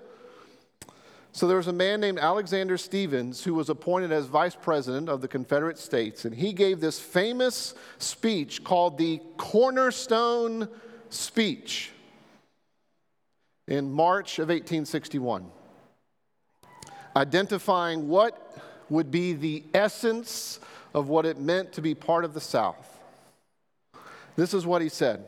So 1.33 1.47
there 1.47 1.57
was 1.57 1.67
a 1.67 1.73
man 1.73 2.01
named 2.01 2.19
Alexander 2.19 2.77
Stephens 2.77 3.43
who 3.43 3.53
was 3.53 3.69
appointed 3.69 4.11
as 4.11 4.25
vice 4.25 4.55
president 4.55 5.07
of 5.07 5.21
the 5.21 5.27
Confederate 5.27 5.77
States, 5.77 6.25
and 6.25 6.35
he 6.35 6.51
gave 6.51 6.81
this 6.81 6.99
famous 6.99 7.73
speech 7.99 8.63
called 8.63 8.97
the 8.97 9.21
Cornerstone 9.37 10.67
Speech 11.09 11.91
in 13.67 13.91
March 13.91 14.39
of 14.39 14.49
1861, 14.49 15.45
identifying 17.15 18.09
what 18.09 18.57
would 18.89 19.09
be 19.09 19.31
the 19.31 19.63
essence 19.73 20.59
of 20.93 21.07
what 21.07 21.25
it 21.25 21.39
meant 21.39 21.71
to 21.71 21.81
be 21.81 21.95
part 21.95 22.25
of 22.25 22.33
the 22.33 22.41
South. 22.41 22.99
This 24.35 24.53
is 24.53 24.65
what 24.65 24.81
he 24.81 24.89
said. 24.89 25.23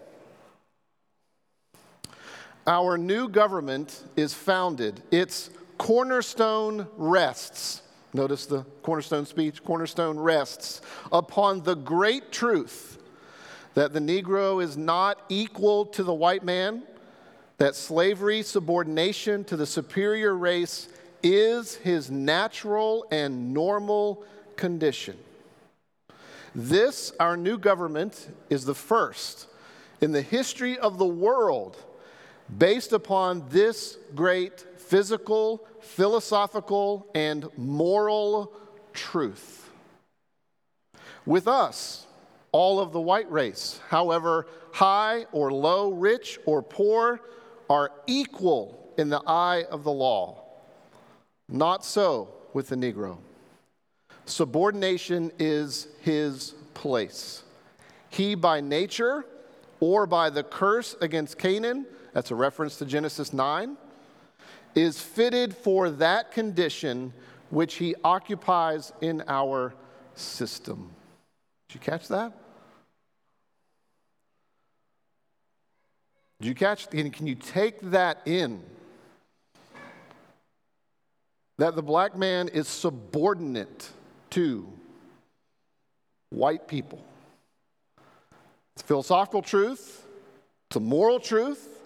Our 2.67 2.97
new 2.97 3.29
government 3.29 4.03
is 4.17 4.33
founded. 4.33 5.01
It's 5.11 5.49
cornerstone 5.83 6.87
rests. 6.95 7.81
Notice 8.13 8.45
the 8.45 8.63
cornerstone 8.83 9.25
speech. 9.25 9.61
Cornerstone 9.65 10.17
rests 10.17 10.79
upon 11.11 11.61
the 11.63 11.75
great 11.75 12.31
truth 12.31 12.99
that 13.73 13.91
the 13.91 13.99
Negro 13.99 14.63
is 14.63 14.77
not 14.77 15.19
equal 15.27 15.85
to 15.87 16.01
the 16.01 16.13
white 16.13 16.45
man, 16.45 16.83
that 17.57 17.75
slavery, 17.75 18.43
subordination 18.43 19.43
to 19.43 19.57
the 19.57 19.65
superior 19.65 20.33
race 20.33 20.87
is 21.21 21.75
his 21.75 22.09
natural 22.09 23.05
and 23.11 23.53
normal 23.53 24.23
condition. 24.55 25.17
This, 26.55 27.11
our 27.19 27.35
new 27.35 27.57
government, 27.57 28.29
is 28.49 28.63
the 28.63 28.75
first 28.75 29.47
in 29.99 30.13
the 30.13 30.21
history 30.21 30.79
of 30.79 30.97
the 30.97 31.05
world 31.05 31.75
based 32.57 32.93
upon 32.93 33.49
this 33.49 33.97
great 34.15 34.65
physical, 34.85 35.65
philosophical, 35.81 37.07
and 37.15 37.47
moral 37.57 38.53
truth. 38.93 39.69
With 41.25 41.47
us, 41.47 42.05
all 42.51 42.79
of 42.79 42.91
the 42.91 43.01
white 43.01 43.31
race, 43.31 43.79
however 43.89 44.47
high 44.73 45.25
or 45.31 45.51
low, 45.51 45.91
rich 45.91 46.39
or 46.45 46.61
poor, 46.61 47.21
are 47.69 47.91
equal 48.07 48.93
in 48.97 49.09
the 49.09 49.21
eye 49.25 49.65
of 49.71 49.83
the 49.83 49.91
law. 49.91 50.43
Not 51.49 51.85
so 51.85 52.29
with 52.53 52.69
the 52.69 52.75
Negro. 52.75 53.17
Subordination 54.25 55.31
is 55.39 55.87
his 56.01 56.53
place. 56.73 57.43
He, 58.09 58.35
by 58.35 58.61
nature 58.61 59.25
or 59.79 60.05
by 60.05 60.29
the 60.29 60.43
curse 60.43 60.95
against 61.01 61.37
Canaan, 61.37 61.85
that's 62.13 62.31
a 62.31 62.35
reference 62.35 62.77
to 62.77 62.85
Genesis 62.85 63.33
9, 63.33 63.75
is 64.75 64.99
fitted 64.99 65.55
for 65.55 65.89
that 65.89 66.31
condition 66.31 67.13
which 67.49 67.75
he 67.75 67.95
occupies 68.03 68.91
in 69.01 69.23
our 69.27 69.73
system. 70.15 70.89
Did 71.67 71.75
you 71.75 71.79
catch 71.81 72.07
that? 72.07 72.33
Did 76.41 76.47
you 76.47 76.55
catch? 76.55 76.89
Can 76.89 77.27
you 77.27 77.35
take 77.35 77.79
that 77.91 78.21
in? 78.25 78.61
That 81.57 81.75
the 81.75 81.83
black 81.83 82.17
man 82.17 82.47
is 82.47 82.67
subordinate 82.67 83.89
to 84.31 84.67
white 86.29 86.67
people. 86.67 87.05
It's 88.75 88.81
philosophical 88.81 89.43
truth, 89.43 90.05
it's 90.67 90.75
a 90.75 90.79
moral 90.79 91.19
truth, 91.19 91.82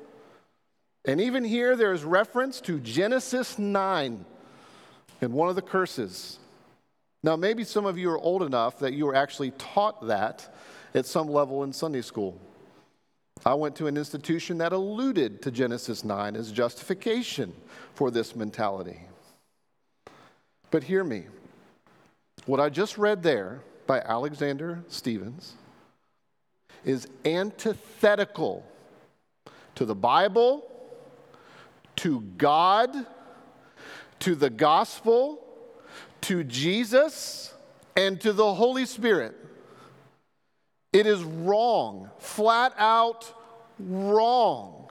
and 1.08 1.22
even 1.22 1.46
here, 1.46 1.78
there 1.78 1.94
is 1.94 2.04
reference 2.04 2.60
to 2.62 2.82
Genesis 2.82 3.58
9 3.58 4.26
in 5.22 5.32
one 5.32 5.48
of 5.48 5.56
the 5.56 5.62
curses. 5.62 6.38
Now, 7.24 7.38
maybe 7.38 7.64
some 7.64 7.86
of 7.86 7.98
you 7.98 8.12
are 8.12 8.20
old 8.20 8.44
enough 8.44 8.80
that 8.80 8.94
you 8.94 9.06
were 9.06 9.16
actually 9.16 9.52
taught 9.52 10.06
that 10.08 10.54
at 10.94 11.06
some 11.06 11.30
level 11.30 11.64
in 11.64 11.72
Sunday 11.72 12.02
school. 12.02 12.38
I 13.46 13.54
went 13.54 13.78
to 13.78 13.88
an 13.88 13.96
institution 13.96 14.58
that 14.58 14.74
alluded 14.74 15.42
to 15.44 15.52
Genesis 15.52 16.04
9 16.04 16.36
as 16.36 16.52
justification 16.52 17.54
for 17.94 18.12
this 18.12 18.36
mentality. 18.36 19.00
But 20.72 20.84
hear 20.84 21.06
me. 21.06 21.26
What 22.46 22.60
I 22.60 22.68
just 22.68 22.98
read 22.98 23.24
there 23.24 23.62
by 23.86 24.02
Alexander 24.02 24.84
Stephens 24.90 25.54
is 26.84 27.08
antithetical 27.24 28.66
to 29.76 29.86
the 29.86 29.96
Bible 29.96 30.70
to 31.98 32.22
God, 32.38 33.06
to 34.20 34.36
the 34.36 34.50
gospel, 34.50 35.44
to 36.22 36.44
Jesus 36.44 37.54
and 37.96 38.20
to 38.22 38.34
the 38.34 38.54
Holy 38.54 38.86
Spirit. 38.86 39.36
It 40.94 41.06
is 41.06 41.24
wrong, 41.24 42.10
flat 42.18 42.74
out 42.78 43.32
wrong. 43.80 44.90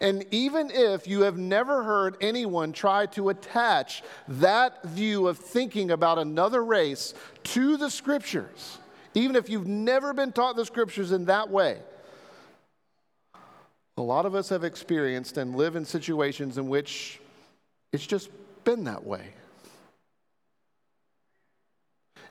And 0.00 0.26
even 0.30 0.70
if 0.70 1.06
you 1.06 1.22
have 1.22 1.38
never 1.38 1.82
heard 1.82 2.16
anyone 2.20 2.72
try 2.72 3.06
to 3.06 3.30
attach 3.30 4.02
that 4.28 4.84
view 4.84 5.26
of 5.26 5.38
thinking 5.38 5.90
about 5.90 6.18
another 6.18 6.62
race 6.62 7.14
to 7.44 7.76
the 7.76 7.90
scriptures, 7.90 8.78
even 9.14 9.36
if 9.36 9.48
you've 9.48 9.66
never 9.66 10.12
been 10.12 10.32
taught 10.32 10.56
the 10.56 10.66
scriptures 10.66 11.12
in 11.12 11.24
that 11.26 11.48
way, 11.48 11.78
a 13.96 14.02
lot 14.02 14.26
of 14.26 14.34
us 14.34 14.50
have 14.50 14.64
experienced 14.64 15.38
and 15.38 15.54
live 15.54 15.74
in 15.74 15.84
situations 15.84 16.58
in 16.58 16.68
which 16.68 17.20
it's 17.92 18.06
just 18.06 18.30
been 18.64 18.84
that 18.84 19.04
way. 19.04 19.28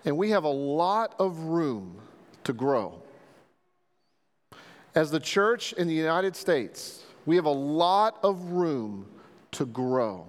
And 0.03 0.17
we 0.17 0.29
have 0.29 0.43
a 0.43 0.50
lot 0.50 1.15
of 1.17 1.39
room 1.39 1.98
to 2.43 2.53
grow. 2.53 3.01
As 4.93 5.10
the 5.10 5.19
church 5.19 5.74
in 5.74 5.88
the 5.88 5.93
United 5.93 6.36
States, 6.36 7.03
we 7.25 7.36
have 7.36 7.45
a 7.45 7.50
lot 7.50 8.19
of 8.22 8.51
room 8.51 9.07
to 9.51 9.65
grow 9.65 10.27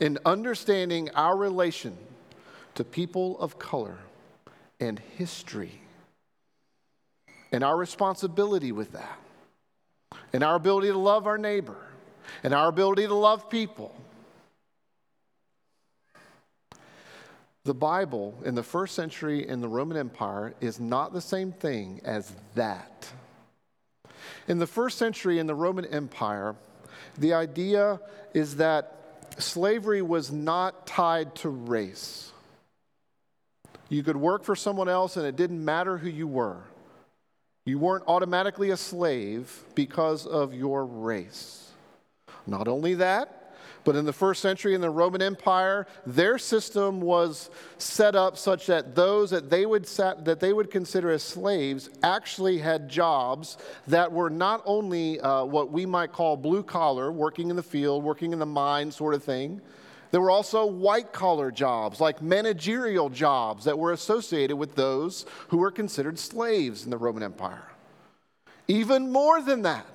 in 0.00 0.18
understanding 0.26 1.08
our 1.14 1.36
relation 1.36 1.96
to 2.74 2.84
people 2.84 3.38
of 3.40 3.58
color 3.58 3.96
and 4.78 4.98
history 5.16 5.80
and 7.50 7.64
our 7.64 7.76
responsibility 7.76 8.72
with 8.72 8.92
that 8.92 9.18
and 10.32 10.42
our 10.42 10.54
ability 10.54 10.88
to 10.88 10.98
love 10.98 11.26
our 11.26 11.38
neighbor 11.38 11.76
and 12.42 12.54
our 12.54 12.68
ability 12.68 13.06
to 13.06 13.14
love 13.14 13.50
people. 13.50 13.94
The 17.64 17.74
Bible 17.74 18.34
in 18.44 18.56
the 18.56 18.62
first 18.62 18.94
century 18.94 19.46
in 19.46 19.60
the 19.60 19.68
Roman 19.68 19.96
Empire 19.96 20.54
is 20.60 20.80
not 20.80 21.12
the 21.12 21.20
same 21.20 21.52
thing 21.52 22.00
as 22.04 22.32
that. 22.54 23.08
In 24.48 24.58
the 24.58 24.66
first 24.66 24.98
century 24.98 25.38
in 25.38 25.46
the 25.46 25.54
Roman 25.54 25.84
Empire, 25.84 26.56
the 27.18 27.34
idea 27.34 28.00
is 28.34 28.56
that 28.56 29.28
slavery 29.38 30.02
was 30.02 30.32
not 30.32 30.86
tied 30.86 31.34
to 31.36 31.48
race. 31.48 32.32
You 33.88 34.02
could 34.02 34.16
work 34.16 34.42
for 34.42 34.56
someone 34.56 34.88
else 34.88 35.16
and 35.16 35.24
it 35.24 35.36
didn't 35.36 35.64
matter 35.64 35.98
who 35.98 36.08
you 36.08 36.26
were. 36.26 36.62
You 37.64 37.78
weren't 37.78 38.04
automatically 38.08 38.70
a 38.70 38.76
slave 38.76 39.64
because 39.74 40.26
of 40.26 40.52
your 40.52 40.84
race. 40.84 41.70
Not 42.44 42.66
only 42.66 42.94
that, 42.94 43.54
but 43.84 43.94
in 43.94 44.04
the 44.04 44.12
first 44.12 44.42
century 44.42 44.74
in 44.74 44.80
the 44.80 44.90
Roman 44.90 45.22
Empire, 45.22 45.86
their 46.04 46.38
system 46.38 47.00
was 47.00 47.50
set 47.78 48.16
up 48.16 48.36
such 48.36 48.66
that 48.66 48.94
those 48.94 49.30
that 49.30 49.48
they 49.48 49.64
would, 49.64 49.86
sat, 49.86 50.24
that 50.24 50.40
they 50.40 50.52
would 50.52 50.70
consider 50.70 51.10
as 51.10 51.22
slaves 51.22 51.88
actually 52.02 52.58
had 52.58 52.88
jobs 52.88 53.58
that 53.86 54.10
were 54.10 54.30
not 54.30 54.62
only 54.64 55.20
uh, 55.20 55.44
what 55.44 55.70
we 55.70 55.86
might 55.86 56.12
call 56.12 56.36
blue 56.36 56.62
collar, 56.64 57.12
working 57.12 57.50
in 57.50 57.56
the 57.56 57.62
field, 57.62 58.02
working 58.02 58.32
in 58.32 58.38
the 58.38 58.46
mine 58.46 58.90
sort 58.90 59.14
of 59.14 59.22
thing. 59.22 59.60
There 60.12 60.20
were 60.20 60.30
also 60.30 60.66
white 60.66 61.12
collar 61.12 61.50
jobs, 61.50 61.98
like 61.98 62.20
managerial 62.20 63.08
jobs, 63.08 63.64
that 63.64 63.78
were 63.78 63.92
associated 63.92 64.56
with 64.56 64.74
those 64.74 65.24
who 65.48 65.56
were 65.56 65.70
considered 65.70 66.18
slaves 66.18 66.84
in 66.84 66.90
the 66.90 66.98
Roman 66.98 67.22
Empire. 67.22 67.66
Even 68.68 69.10
more 69.10 69.40
than 69.40 69.62
that, 69.62 69.86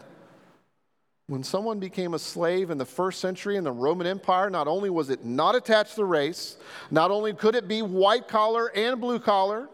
when 1.27 1.43
someone 1.43 1.79
became 1.79 2.15
a 2.15 2.19
slave 2.19 2.71
in 2.71 2.79
the 2.79 2.85
first 2.85 3.19
century 3.19 3.57
in 3.57 3.63
the 3.63 3.71
Roman 3.71 4.07
Empire, 4.07 4.49
not 4.49 4.67
only 4.67 4.89
was 4.89 5.11
it 5.11 5.23
not 5.23 5.55
attached 5.55 5.95
to 5.95 6.03
race, 6.03 6.57
not 6.89 7.11
only 7.11 7.31
could 7.33 7.53
it 7.53 7.67
be 7.67 7.83
white 7.83 8.27
collar 8.27 8.71
and 8.75 8.99
blue 8.99 9.19
collar, 9.19 9.69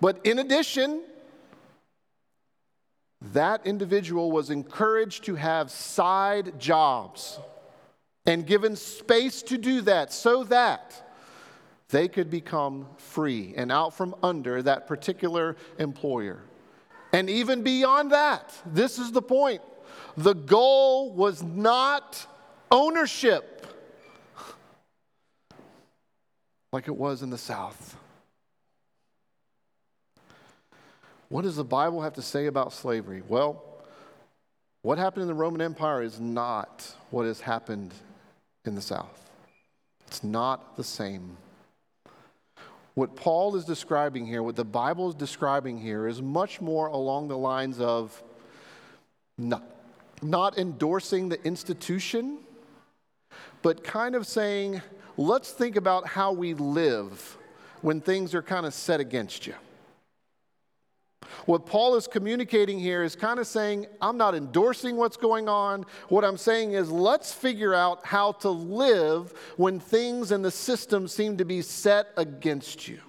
but 0.00 0.24
in 0.24 0.38
addition, 0.38 1.02
that 3.20 3.66
individual 3.66 4.30
was 4.30 4.48
encouraged 4.48 5.24
to 5.24 5.34
have 5.34 5.72
side 5.72 6.60
jobs 6.60 7.40
and 8.26 8.46
given 8.46 8.76
space 8.76 9.42
to 9.42 9.58
do 9.58 9.80
that 9.82 10.12
so 10.12 10.44
that 10.44 11.14
they 11.88 12.08
could 12.08 12.30
become 12.30 12.86
free 12.96 13.54
and 13.56 13.70
out 13.70 13.94
from 13.94 14.14
under 14.22 14.62
that 14.62 14.86
particular 14.86 15.56
employer. 15.78 16.40
And 17.12 17.28
even 17.28 17.62
beyond 17.62 18.12
that, 18.12 18.54
this 18.64 18.98
is 18.98 19.12
the 19.12 19.22
point. 19.22 19.60
The 20.16 20.34
goal 20.34 21.12
was 21.12 21.42
not 21.42 22.26
ownership 22.70 23.66
like 26.72 26.88
it 26.88 26.96
was 26.96 27.22
in 27.22 27.28
the 27.28 27.38
South. 27.38 27.96
What 31.28 31.42
does 31.42 31.56
the 31.56 31.64
Bible 31.64 32.02
have 32.02 32.14
to 32.14 32.22
say 32.22 32.46
about 32.46 32.72
slavery? 32.72 33.22
Well, 33.26 33.62
what 34.80 34.98
happened 34.98 35.22
in 35.22 35.28
the 35.28 35.34
Roman 35.34 35.60
Empire 35.60 36.02
is 36.02 36.18
not 36.18 36.94
what 37.10 37.26
has 37.26 37.40
happened 37.40 37.92
in 38.64 38.74
the 38.74 38.80
South. 38.80 39.30
It's 40.06 40.22
not 40.22 40.76
the 40.76 40.84
same. 40.84 41.36
What 42.94 43.16
Paul 43.16 43.56
is 43.56 43.64
describing 43.64 44.26
here, 44.26 44.42
what 44.42 44.56
the 44.56 44.64
Bible 44.64 45.08
is 45.08 45.14
describing 45.14 45.78
here, 45.78 46.06
is 46.06 46.20
much 46.20 46.60
more 46.60 46.88
along 46.88 47.28
the 47.28 47.38
lines 47.38 47.80
of 47.80 48.22
not, 49.38 49.64
not 50.20 50.58
endorsing 50.58 51.28
the 51.28 51.42
institution, 51.44 52.38
but 53.62 53.82
kind 53.82 54.14
of 54.14 54.26
saying, 54.26 54.82
let's 55.16 55.52
think 55.52 55.76
about 55.76 56.06
how 56.06 56.32
we 56.32 56.54
live 56.54 57.38
when 57.80 58.00
things 58.00 58.34
are 58.34 58.42
kind 58.42 58.66
of 58.66 58.74
set 58.74 59.00
against 59.00 59.46
you. 59.46 59.54
What 61.46 61.66
Paul 61.66 61.96
is 61.96 62.06
communicating 62.06 62.78
here 62.78 63.02
is 63.02 63.16
kind 63.16 63.38
of 63.38 63.46
saying, 63.46 63.86
I'm 64.00 64.16
not 64.16 64.34
endorsing 64.34 64.96
what's 64.96 65.16
going 65.16 65.48
on. 65.48 65.84
What 66.08 66.24
I'm 66.24 66.36
saying 66.36 66.72
is, 66.72 66.90
let's 66.90 67.32
figure 67.32 67.74
out 67.74 68.04
how 68.06 68.32
to 68.32 68.50
live 68.50 69.32
when 69.56 69.80
things 69.80 70.32
in 70.32 70.42
the 70.42 70.50
system 70.50 71.08
seem 71.08 71.36
to 71.38 71.44
be 71.44 71.62
set 71.62 72.08
against 72.16 72.88
you. 72.88 73.00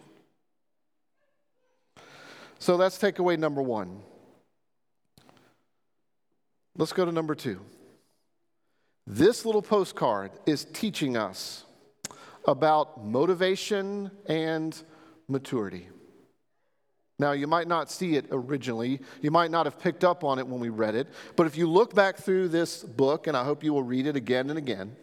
So 2.60 2.78
that's 2.78 2.98
takeaway 2.98 3.38
number 3.38 3.62
one. 3.62 4.02
Let's 6.78 6.94
go 6.94 7.06
to 7.06 7.12
number 7.12 7.36
two. 7.36 7.60
This 9.06 9.46
little 9.46 9.62
postcard 9.62 10.32
is 10.46 10.66
teaching 10.66 11.18
us 11.18 11.66
about 12.48 13.06
motivation 13.06 14.12
and 14.28 14.82
maturity. 15.28 15.90
Now, 17.20 17.34
you 17.34 17.48
might 17.48 17.68
not 17.68 17.92
see 17.92 18.16
it 18.16 18.26
originally. 18.32 19.00
You 19.22 19.32
might 19.32 19.52
not 19.52 19.66
have 19.66 19.80
picked 19.80 20.04
up 20.04 20.24
on 20.24 20.40
it 20.40 20.48
when 20.48 20.60
we 20.60 20.70
read 20.70 20.96
it. 20.96 21.08
But 21.36 21.46
if 21.46 21.58
you 21.58 21.70
look 21.70 21.94
back 21.94 22.18
through 22.18 22.50
this 22.50 22.84
book, 22.84 23.28
and 23.28 23.38
I 23.38 23.44
hope 23.44 23.64
you 23.64 23.74
will 23.74 23.84
read 23.84 24.08
it 24.08 24.16
again 24.16 24.50
and 24.50 24.58
again, 24.58 24.96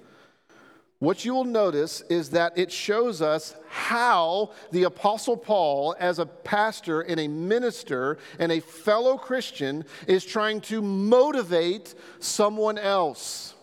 what 0.98 1.24
you 1.24 1.32
will 1.32 1.44
notice 1.44 2.02
is 2.10 2.30
that 2.30 2.58
it 2.58 2.70
shows 2.70 3.22
us 3.22 3.54
how 3.70 4.50
the 4.70 4.82
Apostle 4.82 5.36
Paul, 5.36 5.96
as 5.98 6.18
a 6.18 6.26
pastor 6.26 7.00
and 7.00 7.18
a 7.18 7.26
minister 7.26 8.18
and 8.38 8.52
a 8.52 8.60
fellow 8.60 9.16
Christian, 9.16 9.86
is 10.06 10.26
trying 10.26 10.60
to 10.62 10.82
motivate 10.82 11.94
someone 12.18 12.76
else. 12.76 13.54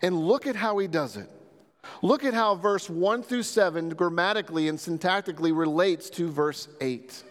And 0.00 0.16
look 0.16 0.46
at 0.46 0.56
how 0.56 0.78
he 0.78 0.86
does 0.86 1.18
it. 1.18 1.28
Look 2.02 2.24
at 2.24 2.34
how 2.34 2.54
verse 2.54 2.88
1 2.90 3.22
through 3.22 3.44
7 3.44 3.90
grammatically 3.90 4.68
and 4.68 4.78
syntactically 4.78 5.56
relates 5.56 6.10
to 6.10 6.28
verse 6.28 6.68
8. 6.80 7.24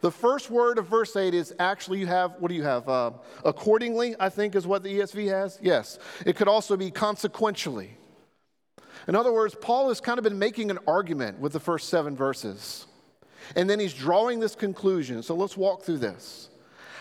The 0.00 0.10
first 0.10 0.50
word 0.50 0.78
of 0.78 0.86
verse 0.86 1.14
8 1.14 1.34
is 1.34 1.54
actually, 1.58 1.98
you 1.98 2.06
have, 2.06 2.36
what 2.38 2.48
do 2.48 2.54
you 2.54 2.62
have? 2.62 2.88
Uh, 2.88 3.10
accordingly, 3.44 4.16
I 4.18 4.30
think 4.30 4.54
is 4.54 4.66
what 4.66 4.82
the 4.82 5.00
ESV 5.00 5.28
has. 5.28 5.58
Yes. 5.60 5.98
It 6.24 6.36
could 6.36 6.48
also 6.48 6.76
be 6.76 6.90
consequentially. 6.90 7.98
In 9.08 9.14
other 9.14 9.32
words, 9.32 9.54
Paul 9.54 9.88
has 9.88 10.00
kind 10.00 10.18
of 10.18 10.24
been 10.24 10.38
making 10.38 10.70
an 10.70 10.78
argument 10.86 11.38
with 11.38 11.52
the 11.52 11.60
first 11.60 11.88
seven 11.88 12.16
verses. 12.16 12.86
And 13.56 13.68
then 13.68 13.78
he's 13.78 13.94
drawing 13.94 14.40
this 14.40 14.54
conclusion. 14.54 15.22
So 15.22 15.34
let's 15.34 15.56
walk 15.56 15.82
through 15.82 15.98
this. 15.98 16.48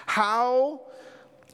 How 0.06 0.82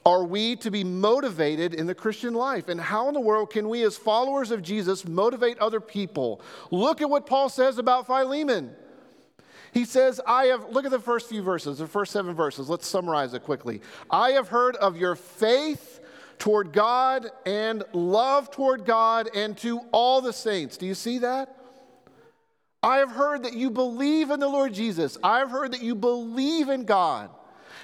are 0.06 0.24
we 0.24 0.54
to 0.56 0.70
be 0.70 0.84
motivated 0.84 1.74
in 1.74 1.86
the 1.86 1.94
Christian 1.94 2.32
life? 2.32 2.68
And 2.68 2.80
how 2.80 3.08
in 3.08 3.14
the 3.14 3.20
world 3.20 3.50
can 3.50 3.68
we, 3.68 3.82
as 3.82 3.96
followers 3.96 4.52
of 4.52 4.62
Jesus, 4.62 5.04
motivate 5.04 5.58
other 5.58 5.80
people? 5.80 6.40
Look 6.70 7.02
at 7.02 7.10
what 7.10 7.26
Paul 7.26 7.48
says 7.48 7.78
about 7.78 8.06
Philemon. 8.06 8.72
He 9.72 9.84
says, 9.84 10.20
I 10.24 10.44
have, 10.44 10.70
look 10.70 10.84
at 10.84 10.92
the 10.92 11.00
first 11.00 11.28
few 11.28 11.42
verses, 11.42 11.78
the 11.78 11.88
first 11.88 12.12
seven 12.12 12.34
verses. 12.34 12.70
Let's 12.70 12.86
summarize 12.86 13.34
it 13.34 13.42
quickly. 13.42 13.82
I 14.08 14.30
have 14.30 14.46
heard 14.46 14.76
of 14.76 14.96
your 14.96 15.16
faith 15.16 16.00
toward 16.38 16.72
God 16.72 17.26
and 17.44 17.82
love 17.92 18.52
toward 18.52 18.84
God 18.84 19.28
and 19.34 19.58
to 19.58 19.80
all 19.90 20.20
the 20.20 20.32
saints. 20.32 20.76
Do 20.76 20.86
you 20.86 20.94
see 20.94 21.18
that? 21.18 21.54
I 22.80 22.98
have 22.98 23.10
heard 23.10 23.42
that 23.42 23.54
you 23.54 23.70
believe 23.70 24.30
in 24.30 24.38
the 24.38 24.48
Lord 24.48 24.72
Jesus. 24.72 25.18
I 25.20 25.40
have 25.40 25.50
heard 25.50 25.72
that 25.72 25.82
you 25.82 25.96
believe 25.96 26.68
in 26.68 26.84
God. 26.84 27.30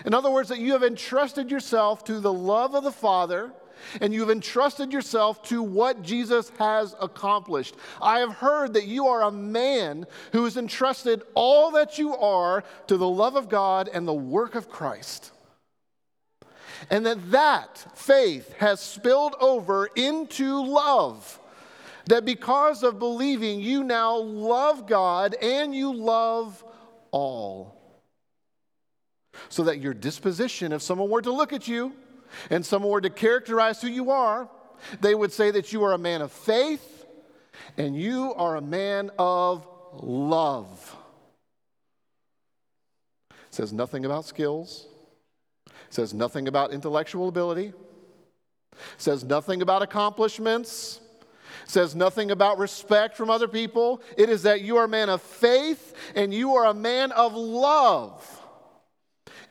In 0.04 0.14
other 0.14 0.30
words, 0.30 0.48
that 0.48 0.58
you 0.58 0.72
have 0.72 0.82
entrusted 0.82 1.50
yourself 1.50 2.04
to 2.04 2.20
the 2.20 2.32
love 2.32 2.74
of 2.74 2.84
the 2.84 2.92
Father 2.92 3.52
and 4.00 4.12
you've 4.12 4.30
entrusted 4.30 4.92
yourself 4.92 5.42
to 5.44 5.62
what 5.62 6.02
Jesus 6.02 6.50
has 6.58 6.94
accomplished. 7.00 7.74
I 8.00 8.20
have 8.20 8.34
heard 8.34 8.74
that 8.74 8.86
you 8.86 9.08
are 9.08 9.22
a 9.22 9.30
man 9.30 10.06
who 10.32 10.44
has 10.44 10.56
entrusted 10.56 11.22
all 11.34 11.72
that 11.72 11.98
you 11.98 12.16
are 12.16 12.64
to 12.86 12.96
the 12.96 13.08
love 13.08 13.36
of 13.36 13.48
God 13.48 13.88
and 13.92 14.06
the 14.06 14.12
work 14.12 14.54
of 14.54 14.68
Christ. 14.68 15.32
And 16.90 17.06
that 17.06 17.30
that 17.30 17.86
faith 17.94 18.52
has 18.54 18.80
spilled 18.80 19.36
over 19.40 19.86
into 19.94 20.64
love. 20.64 21.38
That 22.06 22.24
because 22.24 22.82
of 22.82 22.98
believing, 22.98 23.60
you 23.60 23.84
now 23.84 24.16
love 24.16 24.88
God 24.88 25.34
and 25.40 25.74
you 25.74 25.94
love 25.94 26.64
all. 27.12 27.81
So 29.48 29.64
that 29.64 29.80
your 29.80 29.94
disposition, 29.94 30.72
if 30.72 30.82
someone 30.82 31.08
were 31.08 31.22
to 31.22 31.32
look 31.32 31.52
at 31.52 31.66
you 31.68 31.92
and 32.50 32.64
someone 32.64 32.90
were 32.90 33.00
to 33.00 33.10
characterize 33.10 33.80
who 33.80 33.88
you 33.88 34.10
are, 34.10 34.48
they 35.00 35.14
would 35.14 35.32
say 35.32 35.50
that 35.50 35.72
you 35.72 35.84
are 35.84 35.92
a 35.92 35.98
man 35.98 36.22
of 36.22 36.32
faith 36.32 37.06
and 37.76 37.96
you 37.96 38.34
are 38.34 38.56
a 38.56 38.60
man 38.60 39.10
of 39.18 39.66
love. 39.94 40.96
It 43.30 43.54
says 43.56 43.72
nothing 43.72 44.04
about 44.04 44.24
skills, 44.24 44.86
it 45.66 45.94
says 45.94 46.14
nothing 46.14 46.48
about 46.48 46.72
intellectual 46.72 47.28
ability, 47.28 47.66
it 47.66 48.78
says 48.96 49.24
nothing 49.24 49.62
about 49.62 49.82
accomplishments 49.82 51.00
says 51.66 51.94
nothing 51.94 52.30
about 52.30 52.58
respect 52.58 53.16
from 53.16 53.30
other 53.30 53.48
people. 53.48 54.02
It 54.16 54.28
is 54.28 54.42
that 54.42 54.62
you 54.62 54.76
are 54.78 54.84
a 54.84 54.88
man 54.88 55.08
of 55.08 55.22
faith 55.22 55.94
and 56.14 56.32
you 56.32 56.56
are 56.56 56.66
a 56.66 56.74
man 56.74 57.12
of 57.12 57.34
love. 57.34 58.41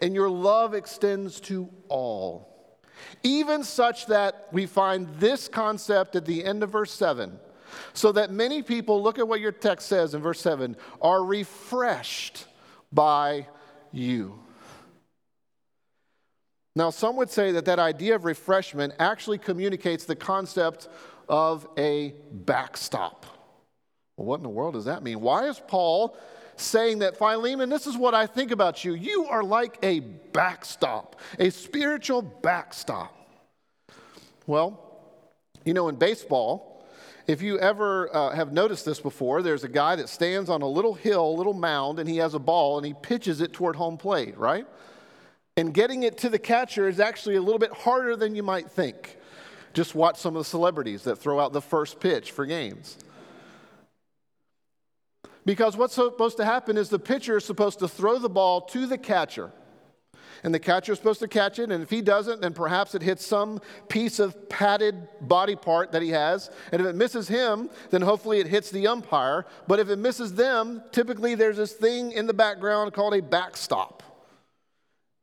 And 0.02 0.16
your 0.16 0.30
love 0.30 0.74
extends 0.74 1.40
to 1.42 1.70
all. 1.88 2.80
Even 3.24 3.64
such 3.64 4.08
that 4.08 4.48
we 4.52 4.66
find 4.66 5.08
this 5.20 5.48
concept 5.48 6.16
at 6.16 6.26
the 6.26 6.44
end 6.44 6.64
of 6.64 6.72
verse 6.72 6.92
7. 6.92 7.40
So 7.94 8.12
that 8.12 8.32
many 8.32 8.64
people, 8.64 9.02
look 9.02 9.20
at 9.20 9.28
what 9.28 9.40
your 9.40 9.52
text 9.52 9.88
says 9.88 10.14
in 10.14 10.22
verse 10.22 10.42
7, 10.42 10.76
are 11.02 11.24
refreshed 11.24 12.46
by 12.92 13.48
you. 13.92 14.40
Now, 16.76 16.90
some 16.90 17.18
would 17.18 17.30
say 17.30 17.52
that 17.52 17.66
that 17.66 17.80
idea 17.80 18.16
of 18.16 18.26
refreshment 18.26 18.94
actually 18.98 19.38
communicates 19.38 20.06
the 20.06 20.16
concept 20.16 20.88
of 21.28 21.68
a 21.78 22.14
backstop. 22.32 23.26
Well, 24.16 24.28
what 24.28 24.38
in 24.38 24.44
the 24.44 24.50
world 24.50 24.74
does 24.74 24.86
that 24.86 25.04
mean? 25.04 25.20
Why 25.20 25.48
is 25.48 25.62
Paul 25.68 26.18
saying 26.62 27.00
that, 27.00 27.18
Philemon, 27.18 27.70
this 27.70 27.88
is 27.88 27.98
what 27.98 28.14
I 28.14 28.28
think 28.28 28.52
about 28.52 28.84
you? 28.84 28.94
You 28.94 29.26
are 29.26 29.44
like 29.44 29.78
a 29.84 30.00
backstop, 30.00 31.20
a 31.40 31.50
spiritual 31.50 32.22
backstop. 32.22 33.18
Well, 34.48 34.88
you 35.66 35.74
know, 35.74 35.90
in 35.90 35.96
baseball, 35.96 36.86
if 37.28 37.42
you 37.42 37.60
ever 37.60 38.14
uh, 38.16 38.36
have 38.36 38.52
noticed 38.52 38.86
this 38.86 39.00
before, 39.00 39.42
there's 39.42 39.64
a 39.64 39.70
guy 39.70 39.96
that 39.96 40.10
stands 40.10 40.50
on 40.50 40.62
a 40.62 40.68
little 40.68 40.94
hill, 40.94 41.30
a 41.30 41.38
little 41.38 41.54
mound, 41.54 42.00
and 42.00 42.10
he 42.10 42.18
has 42.18 42.34
a 42.34 42.40
ball 42.40 42.78
and 42.78 42.86
he 42.86 42.94
pitches 42.94 43.42
it 43.42 43.54
toward 43.54 43.76
home 43.76 43.98
plate, 43.98 44.38
right? 44.38 44.66
And 45.58 45.74
getting 45.74 46.04
it 46.04 46.18
to 46.20 46.30
the 46.30 46.40
catcher 46.40 46.88
is 46.88 47.00
actually 47.00 47.36
a 47.36 47.42
little 47.42 47.60
bit 47.60 47.72
harder 47.72 48.16
than 48.16 48.36
you 48.36 48.44
might 48.44 48.72
think. 48.72 49.18
Just 49.74 49.96
watch 49.96 50.18
some 50.18 50.36
of 50.36 50.42
the 50.42 50.50
celebrities 50.50 51.04
that 51.04 51.18
throw 51.18 51.40
out 51.40 51.54
the 51.54 51.62
first 51.62 52.00
pitch 52.00 52.32
for 52.32 52.46
games. 52.46 52.98
Because 55.46 55.76
what's 55.76 55.96
supposed 55.96 56.38
to 56.38 56.46
happen 56.46 56.78
is 56.78 56.90
the 56.90 57.00
pitcher 57.00 57.38
is 57.38 57.46
supposed 57.46 57.80
to 57.80 57.88
throw 57.88 58.20
the 58.20 58.30
ball 58.30 58.62
to 58.62 58.86
the 58.86 58.98
catcher. 58.98 59.52
And 60.44 60.54
the 60.54 60.60
catcher 60.60 60.94
is 60.94 60.98
supposed 60.98 61.20
to 61.20 61.28
catch 61.28 61.60
it, 61.60 61.72
and 61.72 61.84
if 61.84 61.90
he 61.92 62.02
doesn't, 62.02 62.42
then 62.42 62.54
perhaps 62.54 62.96
it 62.96 63.04
hits 63.04 63.26
some 63.26 63.62
piece 63.90 64.18
of 64.18 64.50
padded 64.50 65.08
body 65.22 65.56
part 65.56 65.92
that 65.92 66.02
he 66.02 66.10
has. 66.10 66.50
And 66.72 66.82
if 66.82 66.88
it 66.88 66.96
misses 66.96 67.28
him, 67.28 67.70
then 67.92 68.02
hopefully 68.02 68.40
it 68.40 68.48
hits 68.48 68.72
the 68.72 68.88
umpire. 68.88 69.46
But 69.68 69.80
if 69.80 69.90
it 69.90 69.98
misses 69.98 70.34
them, 70.34 70.82
typically 70.92 71.36
there's 71.36 71.58
this 71.58 71.74
thing 71.74 72.12
in 72.12 72.26
the 72.26 72.34
background 72.34 72.94
called 72.94 73.14
a 73.14 73.22
backstop. 73.22 74.02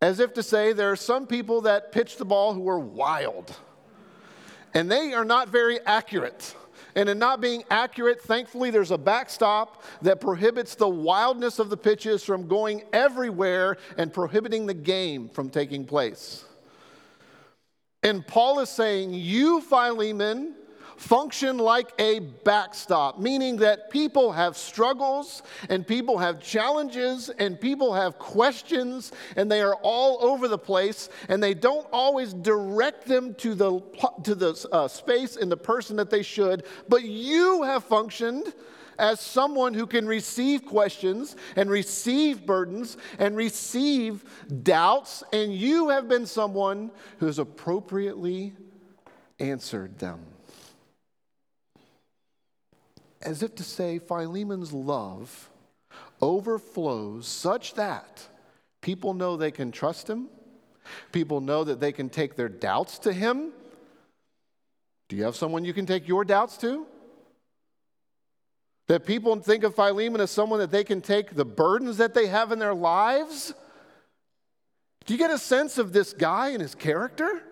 As 0.00 0.20
if 0.20 0.34
to 0.34 0.42
say, 0.44 0.72
there 0.72 0.92
are 0.92 0.96
some 0.96 1.26
people 1.26 1.62
that 1.62 1.90
pitch 1.90 2.16
the 2.16 2.24
ball 2.24 2.54
who 2.54 2.68
are 2.68 2.78
wild 2.78 3.56
and 4.74 4.90
they 4.90 5.12
are 5.12 5.24
not 5.24 5.48
very 5.48 5.80
accurate. 5.80 6.54
And 6.94 7.08
in 7.08 7.18
not 7.18 7.40
being 7.40 7.64
accurate, 7.70 8.20
thankfully, 8.20 8.70
there's 8.70 8.90
a 8.90 8.98
backstop 8.98 9.82
that 10.02 10.20
prohibits 10.20 10.74
the 10.74 10.88
wildness 10.88 11.58
of 11.58 11.70
the 11.70 11.76
pitches 11.76 12.24
from 12.24 12.48
going 12.48 12.82
everywhere 12.92 13.76
and 13.96 14.12
prohibiting 14.12 14.66
the 14.66 14.74
game 14.74 15.28
from 15.28 15.50
taking 15.50 15.84
place. 15.84 16.44
And 18.02 18.26
Paul 18.26 18.60
is 18.60 18.68
saying, 18.68 19.12
You, 19.14 19.60
Philemon, 19.60 20.54
function 20.98 21.58
like 21.58 21.92
a 21.98 22.18
backstop, 22.18 23.18
meaning 23.20 23.56
that 23.56 23.88
people 23.88 24.32
have 24.32 24.56
struggles 24.56 25.42
and 25.68 25.86
people 25.86 26.18
have 26.18 26.42
challenges 26.42 27.30
and 27.38 27.60
people 27.60 27.94
have 27.94 28.18
questions 28.18 29.12
and 29.36 29.50
they 29.50 29.60
are 29.60 29.76
all 29.76 30.18
over 30.20 30.48
the 30.48 30.58
place 30.58 31.08
and 31.28 31.40
they 31.40 31.54
don't 31.54 31.86
always 31.92 32.34
direct 32.34 33.06
them 33.06 33.32
to 33.34 33.54
the, 33.54 33.80
to 34.24 34.34
the 34.34 34.68
uh, 34.72 34.88
space 34.88 35.36
and 35.36 35.50
the 35.50 35.56
person 35.56 35.96
that 35.96 36.10
they 36.10 36.22
should, 36.22 36.64
but 36.88 37.04
you 37.04 37.62
have 37.62 37.84
functioned 37.84 38.52
as 38.98 39.20
someone 39.20 39.74
who 39.74 39.86
can 39.86 40.04
receive 40.04 40.66
questions 40.66 41.36
and 41.54 41.70
receive 41.70 42.44
burdens 42.44 42.96
and 43.20 43.36
receive 43.36 44.24
doubts, 44.64 45.22
and 45.32 45.54
you 45.54 45.88
have 45.90 46.08
been 46.08 46.26
someone 46.26 46.90
who 47.18 47.26
has 47.26 47.38
appropriately 47.38 48.52
answered 49.38 49.96
them 50.00 50.18
as 53.22 53.42
if 53.42 53.54
to 53.56 53.62
say 53.62 53.98
Philemon's 53.98 54.72
love 54.72 55.50
overflows 56.20 57.26
such 57.26 57.74
that 57.74 58.26
people 58.80 59.14
know 59.14 59.36
they 59.36 59.50
can 59.50 59.72
trust 59.72 60.08
him, 60.08 60.28
people 61.12 61.40
know 61.40 61.64
that 61.64 61.80
they 61.80 61.92
can 61.92 62.08
take 62.08 62.36
their 62.36 62.48
doubts 62.48 62.98
to 63.00 63.12
him. 63.12 63.52
Do 65.08 65.16
you 65.16 65.24
have 65.24 65.36
someone 65.36 65.64
you 65.64 65.74
can 65.74 65.86
take 65.86 66.06
your 66.06 66.24
doubts 66.24 66.56
to? 66.58 66.86
That 68.86 69.06
people 69.06 69.36
think 69.36 69.64
of 69.64 69.74
Philemon 69.74 70.20
as 70.20 70.30
someone 70.30 70.60
that 70.60 70.70
they 70.70 70.84
can 70.84 71.00
take 71.00 71.34
the 71.34 71.44
burdens 71.44 71.98
that 71.98 72.14
they 72.14 72.26
have 72.26 72.52
in 72.52 72.58
their 72.58 72.74
lives? 72.74 73.52
Do 75.04 75.14
you 75.14 75.18
get 75.18 75.30
a 75.30 75.38
sense 75.38 75.78
of 75.78 75.92
this 75.92 76.12
guy 76.12 76.50
and 76.50 76.60
his 76.60 76.74
character? 76.74 77.42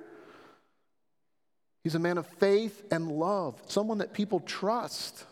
He's 1.82 1.94
a 1.94 2.00
man 2.00 2.18
of 2.18 2.26
faith 2.26 2.82
and 2.90 3.10
love, 3.10 3.60
someone 3.66 3.98
that 3.98 4.12
people 4.12 4.40
trust 4.40 5.24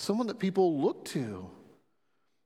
someone 0.00 0.26
that 0.28 0.38
people 0.38 0.80
look 0.80 1.04
to 1.04 1.50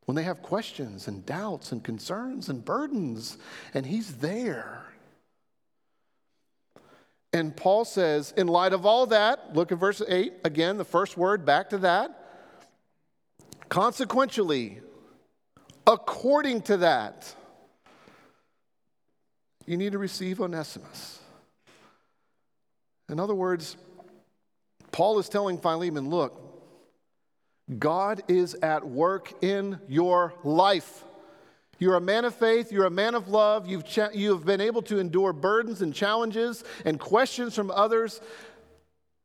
when 0.06 0.16
they 0.16 0.24
have 0.24 0.42
questions 0.42 1.08
and 1.08 1.24
doubts 1.24 1.72
and 1.72 1.82
concerns 1.82 2.48
and 2.48 2.64
burdens, 2.64 3.38
and 3.72 3.86
He's 3.86 4.16
there. 4.16 4.84
And 7.32 7.56
Paul 7.56 7.84
says, 7.84 8.32
in 8.36 8.46
light 8.46 8.72
of 8.72 8.84
all 8.84 9.06
that, 9.06 9.54
look 9.54 9.72
at 9.72 9.78
verse 9.78 10.02
8 10.06 10.34
again, 10.44 10.76
the 10.76 10.84
first 10.84 11.16
word, 11.16 11.44
back 11.44 11.70
to 11.70 11.78
that. 11.78 12.20
Consequentially, 13.68 14.80
according 15.86 16.62
to 16.62 16.76
that, 16.78 17.34
you 19.66 19.76
need 19.76 19.92
to 19.92 19.98
receive 19.98 20.40
Onesimus. 20.40 21.20
In 23.08 23.18
other 23.18 23.34
words, 23.34 23.76
Paul 24.92 25.18
is 25.18 25.28
telling 25.28 25.58
Philemon, 25.58 26.10
look, 26.10 26.43
God 27.79 28.22
is 28.29 28.55
at 28.55 28.87
work 28.87 29.42
in 29.42 29.81
your 29.88 30.35
life. 30.44 31.05
You're 31.79 31.96
a 31.96 32.00
man 32.00 32.24
of 32.24 32.35
faith, 32.35 32.70
you're 32.70 32.85
a 32.85 32.90
man 32.90 33.14
of 33.14 33.29
love, 33.29 33.66
you've, 33.66 33.85
cha- 33.85 34.11
you've 34.12 34.44
been 34.44 34.61
able 34.61 34.83
to 34.83 34.98
endure 34.98 35.33
burdens 35.33 35.83
and 35.83 35.94
challenges 35.94 36.62
and 36.85 37.00
questions 37.00 37.55
from 37.55 37.70
others. 37.70 38.20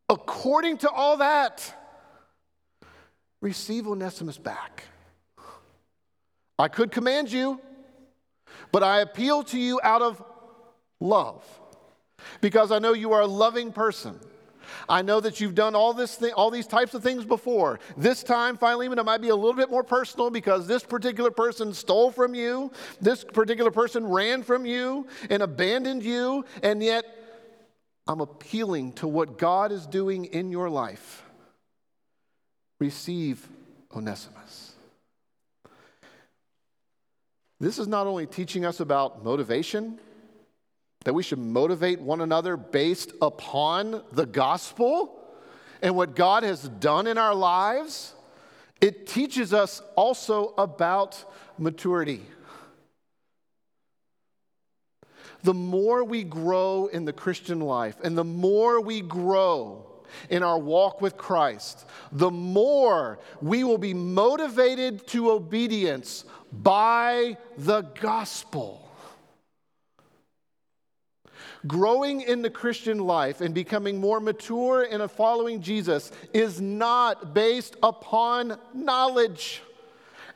According 0.10 0.80
to 0.80 0.90
all 0.90 1.18
that, 1.18 1.76
receive 3.42 3.88
Onesimus 3.88 4.38
back. 4.38 4.84
I 6.58 6.68
could 6.68 6.92
command 6.92 7.32
you, 7.32 7.62
but 8.72 8.84
I 8.84 9.02
appeal 9.02 9.44
to 9.44 9.60
you 9.60 9.80
out 9.84 10.02
of 10.02 10.22
love 11.00 11.44
because 12.42 12.72
I 12.72 12.80
know 12.80 12.94
you 12.94 13.14
are 13.14 13.22
a 13.22 13.28
loving 13.28 13.72
person. 13.72 14.20
I 14.88 15.02
know 15.02 15.20
that 15.20 15.40
you've 15.40 15.56
done 15.56 15.76
all, 15.76 15.94
this 15.94 16.22
all 16.36 16.52
these 16.52 16.68
types 16.68 16.94
of 16.94 17.04
things 17.04 17.26
before. 17.26 17.80
This 17.98 18.24
time, 18.24 18.58
Philemon, 18.58 19.00
it 19.00 19.06
might 19.06 19.22
be 19.22 19.30
a 19.30 19.36
little 19.36 19.54
bit 19.54 19.70
more 19.70 19.84
personal 19.84 20.30
because 20.30 20.68
this 20.68 20.84
particular 20.84 21.32
person 21.32 21.74
stole 21.74 22.12
from 22.12 22.36
you, 22.36 22.72
this 23.02 23.24
particular 23.24 23.72
person 23.72 24.08
ran 24.08 24.44
from 24.44 24.66
you 24.66 25.08
and 25.30 25.44
abandoned 25.44 26.04
you, 26.04 26.46
and 26.64 26.82
yet 26.84 27.06
I'm 28.08 28.22
appealing 28.22 28.94
to 28.94 29.08
what 29.08 29.38
God 29.38 29.72
is 29.72 29.86
doing 29.86 30.26
in 30.26 30.52
your 30.52 30.70
life. 30.70 31.24
Receive 32.80 33.48
Onesimus. 33.96 34.74
This 37.60 37.78
is 37.78 37.88
not 37.88 38.08
only 38.08 38.26
teaching 38.26 38.66
us 38.66 38.80
about 38.80 39.24
motivation, 39.24 40.00
that 41.06 41.14
we 41.14 41.24
should 41.24 41.40
motivate 41.40 42.02
one 42.02 42.22
another 42.22 42.58
based 42.58 43.14
upon 43.22 44.04
the 44.12 44.26
gospel 44.26 45.16
and 45.82 45.96
what 45.96 46.16
God 46.16 46.44
has 46.44 46.64
done 46.68 47.08
in 47.08 47.18
our 47.18 47.34
lives, 47.34 48.14
it 48.82 49.08
teaches 49.08 49.54
us 49.54 49.82
also 49.96 50.54
about 50.58 51.24
maturity. 51.58 52.22
The 55.44 55.54
more 55.54 56.04
we 56.04 56.26
grow 56.26 56.88
in 56.88 57.06
the 57.06 57.14
Christian 57.14 57.62
life 57.62 57.96
and 58.04 58.18
the 58.18 58.26
more 58.26 58.82
we 58.82 59.00
grow 59.00 59.86
in 60.30 60.44
our 60.44 60.60
walk 60.60 61.02
with 61.02 61.16
Christ, 61.16 61.86
the 62.12 62.32
more 62.32 63.20
we 63.42 63.64
will 63.64 63.78
be 63.78 63.94
motivated 63.94 65.08
to 65.08 65.32
obedience 65.32 66.26
by 66.52 67.38
the 67.58 67.82
gospel. 68.02 68.89
Growing 71.68 72.22
in 72.22 72.42
the 72.42 72.50
Christian 72.50 73.00
life 73.00 73.42
and 73.42 73.54
becoming 73.54 74.00
more 74.00 74.20
mature 74.20 74.84
in 74.84 75.02
a 75.02 75.08
following 75.08 75.62
Jesus 75.62 76.12
is 76.34 76.62
not 76.62 77.34
based 77.34 77.76
upon 77.84 78.58
knowledge 78.74 79.62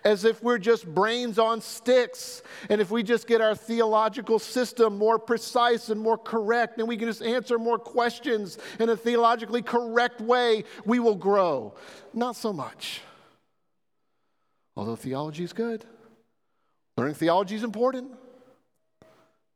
as 0.04 0.26
if 0.26 0.44
we're 0.44 0.58
just 0.58 0.86
brains 0.86 1.40
on 1.40 1.62
sticks. 1.62 2.42
And 2.70 2.82
if 2.82 2.92
we 2.92 3.04
just 3.04 3.28
get 3.28 3.42
our 3.42 3.56
theological 3.56 4.40
system 4.40 4.98
more 4.98 5.18
precise 5.18 5.90
and 5.90 6.00
more 6.00 6.18
correct, 6.18 6.80
and 6.80 6.88
we 6.88 6.98
can 6.98 7.08
just 7.08 7.22
answer 7.22 7.58
more 7.58 7.80
questions 7.80 8.58
in 8.80 8.90
a 8.90 8.98
theologically 8.98 9.62
correct 9.62 10.22
way, 10.22 10.66
we 10.86 11.00
will 11.00 11.16
grow. 11.16 11.74
Not 12.14 12.36
so 12.36 12.52
much. 12.52 13.02
Although 14.76 14.96
theology 14.96 15.44
is 15.44 15.54
good, 15.54 15.86
learning 16.98 17.16
theology 17.16 17.56
is 17.56 17.64
important. 17.64 18.12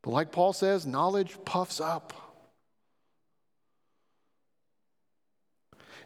But 0.07 0.13
like 0.13 0.31
Paul 0.31 0.53
says, 0.53 0.85
knowledge 0.85 1.35
puffs 1.43 1.81
up. 1.81 2.13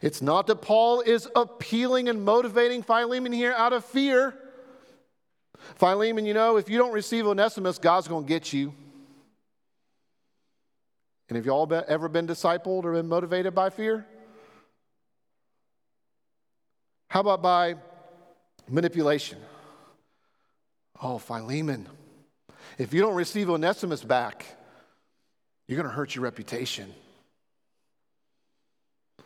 It's 0.01 0.23
not 0.23 0.47
that 0.47 0.55
Paul 0.55 1.01
is 1.01 1.29
appealing 1.35 2.09
and 2.09 2.25
motivating 2.25 2.81
Philemon 2.81 3.31
here 3.31 3.53
out 3.53 3.73
of 3.73 3.85
fear. 3.85 4.33
Philemon, 5.75 6.25
you 6.25 6.33
know, 6.33 6.57
if 6.57 6.67
you 6.67 6.79
don't 6.79 6.93
receive 6.93 7.27
Onesimus, 7.27 7.77
God's 7.77 8.07
going 8.07 8.23
to 8.23 8.27
get 8.27 8.51
you. 8.51 8.73
And 11.29 11.35
have 11.35 11.45
you 11.45 11.51
all 11.51 11.67
been, 11.67 11.83
ever 11.87 12.09
been 12.09 12.25
discipled 12.25 12.85
or 12.85 12.93
been 12.93 13.07
motivated 13.07 13.53
by 13.53 13.69
fear? 13.69 14.07
How 17.07 17.19
about 17.19 17.43
by 17.43 17.75
manipulation? 18.67 19.37
Oh, 21.03 21.19
Philemon, 21.19 21.87
if 22.81 22.95
you 22.95 23.01
don't 23.01 23.13
receive 23.13 23.47
Onesimus 23.47 24.03
back, 24.03 24.43
you're 25.67 25.77
going 25.77 25.87
to 25.87 25.95
hurt 25.95 26.15
your 26.15 26.23
reputation. 26.23 26.91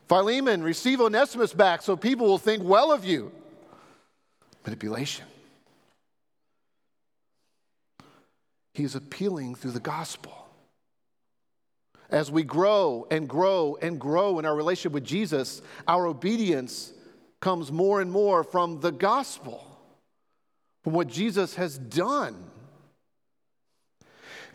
Philemon, 0.09 0.61
receive 0.61 0.99
Onesimus 0.99 1.53
back 1.53 1.81
so 1.81 1.95
people 1.95 2.27
will 2.27 2.37
think 2.37 2.61
well 2.61 2.91
of 2.91 3.05
you. 3.05 3.31
Manipulation. 4.65 5.25
He's 8.73 8.93
appealing 8.93 9.55
through 9.55 9.71
the 9.71 9.79
gospel. 9.79 10.33
As 12.09 12.29
we 12.29 12.43
grow 12.43 13.07
and 13.09 13.25
grow 13.25 13.77
and 13.81 13.97
grow 13.97 14.37
in 14.37 14.45
our 14.45 14.53
relationship 14.53 14.91
with 14.91 15.05
Jesus, 15.05 15.61
our 15.87 16.07
obedience 16.07 16.91
comes 17.39 17.71
more 17.71 18.01
and 18.01 18.11
more 18.11 18.43
from 18.43 18.81
the 18.81 18.91
gospel, 18.91 19.65
from 20.83 20.91
what 20.91 21.07
Jesus 21.07 21.55
has 21.55 21.77
done. 21.77 22.51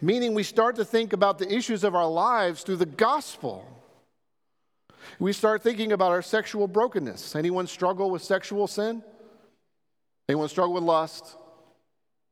Meaning, 0.03 0.35
we 0.35 0.43
start 0.43 0.77
to 0.77 0.85
think 0.85 1.13
about 1.13 1.39
the 1.39 1.53
issues 1.53 1.85
of 1.85 1.95
our 1.95 2.09
lives 2.09 2.63
through 2.63 2.77
the 2.77 2.87
gospel. 2.87 3.67
We 5.19 5.33
start 5.33 5.63
thinking 5.63 5.93
about 5.93 6.13
our 6.13 6.23
sexual 6.23 6.67
brokenness. 6.67 7.37
Anyone 7.37 7.67
struggle 7.67 8.11
with 8.11 8.23
sexual 8.23 8.67
sin? 8.67 9.03
Anyone 10.29 10.49
struggle 10.49 10.75
with 10.75 10.85
lust, 10.85 11.37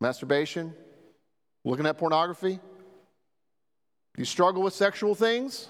masturbation, 0.00 0.72
looking 1.64 1.84
at 1.84 1.98
pornography? 1.98 2.60
You 4.16 4.24
struggle 4.24 4.62
with 4.62 4.72
sexual 4.72 5.14
things? 5.14 5.68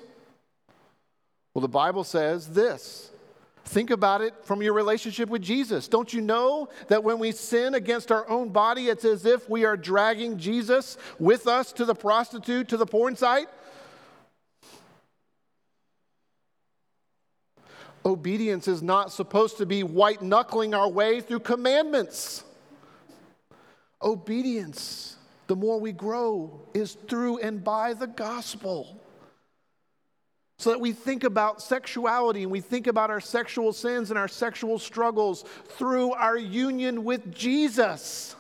Well, 1.55 1.63
the 1.63 1.69
Bible 1.69 2.05
says 2.05 2.49
this. 2.49 3.11
Think 3.69 3.91
about 3.91 4.23
it 4.23 4.33
from 4.45 4.63
your 4.63 4.73
relationship 4.73 5.29
with 5.29 5.43
Jesus. 5.43 5.89
Don't 5.89 6.11
you 6.15 6.23
know 6.23 6.71
that 6.87 7.05
when 7.05 7.19
we 7.19 7.33
sin 7.33 7.75
against 7.75 8.11
our 8.11 8.27
own 8.27 8.49
body, 8.49 8.89
it's 8.89 9.05
as 9.05 9.27
if 9.27 9.47
we 9.51 9.67
are 9.67 9.77
dragging 9.77 10.39
Jesus 10.39 10.97
with 11.19 11.47
us 11.47 11.71
to 11.73 11.85
the 11.85 11.95
prostitute, 11.95 12.69
to 12.69 12.79
the 12.79 12.87
porn 12.87 13.15
site? 13.15 13.49
Obedience 18.07 18.69
is 18.69 18.83
not 18.83 19.13
supposed 19.13 19.59
to 19.59 19.67
be 19.67 19.83
white 19.83 20.23
knuckling 20.23 20.73
our 20.73 20.89
way 20.89 21.21
through 21.21 21.41
commandments. 21.41 22.45
Obedience, 24.03 25.17
the 25.47 25.57
more 25.57 25.79
we 25.79 25.93
grow, 25.93 26.63
is 26.73 26.95
through 27.07 27.41
and 27.41 27.63
by 27.63 27.93
the 27.93 28.07
gospel. 28.07 28.99
So 30.59 30.71
that 30.71 30.81
we 30.81 30.93
think 30.93 31.23
about 31.23 31.63
sexuality 31.63 32.43
and 32.43 32.51
we 32.51 32.61
think 32.61 32.89
about 32.89 33.11
our 33.11 33.21
sexual 33.21 33.73
sins 33.73 34.11
and 34.11 34.19
our 34.19 34.27
sexual 34.27 34.79
struggles 34.79 35.45
through 35.77 36.13
our 36.15 36.37
union 36.37 37.05
with 37.05 37.33
Jesus. 37.33 38.35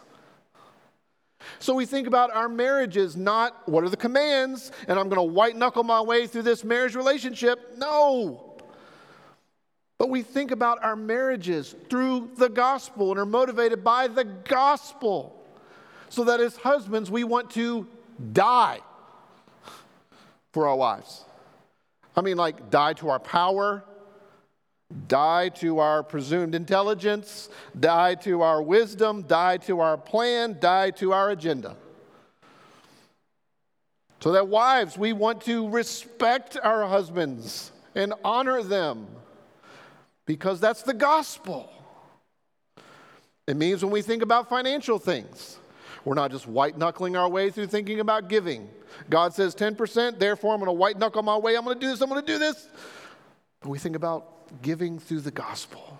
So 1.60 1.74
we 1.74 1.86
think 1.86 2.08
about 2.08 2.32
our 2.32 2.48
marriages, 2.48 3.16
not 3.16 3.68
what 3.68 3.84
are 3.84 3.88
the 3.88 3.96
commands, 3.96 4.72
and 4.88 4.98
I'm 4.98 5.08
going 5.08 5.28
to 5.28 5.32
white 5.32 5.56
knuckle 5.56 5.84
my 5.84 6.00
way 6.00 6.26
through 6.26 6.42
this 6.42 6.64
marriage 6.64 6.96
relationship. 6.96 7.76
No. 7.76 8.56
But 9.96 10.10
we 10.10 10.22
think 10.22 10.50
about 10.50 10.82
our 10.82 10.96
marriages 10.96 11.76
through 11.88 12.30
the 12.36 12.48
gospel 12.48 13.10
and 13.12 13.18
are 13.18 13.26
motivated 13.26 13.84
by 13.84 14.08
the 14.08 14.24
gospel. 14.24 15.34
So 16.08 16.24
that 16.24 16.40
as 16.40 16.56
husbands, 16.56 17.10
we 17.10 17.22
want 17.22 17.50
to 17.50 17.86
die 18.32 18.80
for 20.52 20.66
our 20.66 20.76
wives. 20.76 21.24
I 22.18 22.20
mean, 22.20 22.36
like, 22.36 22.68
die 22.68 22.94
to 22.94 23.10
our 23.10 23.20
power, 23.20 23.84
die 25.06 25.50
to 25.50 25.78
our 25.78 26.02
presumed 26.02 26.56
intelligence, 26.56 27.48
die 27.78 28.16
to 28.16 28.42
our 28.42 28.60
wisdom, 28.60 29.22
die 29.22 29.58
to 29.58 29.78
our 29.78 29.96
plan, 29.96 30.56
die 30.58 30.90
to 30.90 31.12
our 31.12 31.30
agenda. 31.30 31.76
So 34.18 34.32
that 34.32 34.48
wives, 34.48 34.98
we 34.98 35.12
want 35.12 35.42
to 35.42 35.68
respect 35.68 36.58
our 36.60 36.88
husbands 36.88 37.70
and 37.94 38.12
honor 38.24 38.64
them 38.64 39.06
because 40.26 40.58
that's 40.58 40.82
the 40.82 40.94
gospel. 40.94 41.70
It 43.46 43.56
means 43.56 43.84
when 43.84 43.92
we 43.92 44.02
think 44.02 44.24
about 44.24 44.48
financial 44.48 44.98
things, 44.98 45.58
we're 46.08 46.14
not 46.14 46.30
just 46.30 46.46
white 46.46 46.78
knuckling 46.78 47.16
our 47.16 47.28
way 47.28 47.50
through 47.50 47.66
thinking 47.66 48.00
about 48.00 48.30
giving. 48.30 48.66
God 49.10 49.34
says 49.34 49.54
10%, 49.54 50.18
therefore 50.18 50.54
I'm 50.54 50.60
going 50.60 50.68
to 50.68 50.72
white 50.72 50.98
knuckle 50.98 51.22
my 51.22 51.36
way. 51.36 51.54
I'm 51.54 51.64
going 51.64 51.78
to 51.78 51.80
do 51.80 51.90
this, 51.90 52.00
I'm 52.00 52.08
going 52.08 52.24
to 52.24 52.26
do 52.26 52.38
this. 52.38 52.66
But 53.60 53.68
we 53.68 53.78
think 53.78 53.94
about 53.94 54.62
giving 54.62 54.98
through 54.98 55.20
the 55.20 55.30
gospel. 55.30 55.98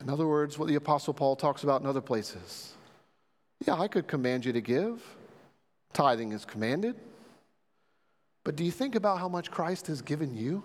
In 0.00 0.08
other 0.08 0.26
words, 0.26 0.58
what 0.58 0.68
the 0.68 0.76
Apostle 0.76 1.12
Paul 1.12 1.36
talks 1.36 1.64
about 1.64 1.82
in 1.82 1.86
other 1.86 2.00
places. 2.00 2.72
Yeah, 3.66 3.74
I 3.74 3.88
could 3.88 4.06
command 4.06 4.46
you 4.46 4.54
to 4.54 4.62
give, 4.62 5.02
tithing 5.92 6.32
is 6.32 6.46
commanded. 6.46 6.96
But 8.42 8.56
do 8.56 8.64
you 8.64 8.70
think 8.70 8.94
about 8.94 9.18
how 9.18 9.28
much 9.28 9.50
Christ 9.50 9.88
has 9.88 10.00
given 10.00 10.34
you? 10.34 10.62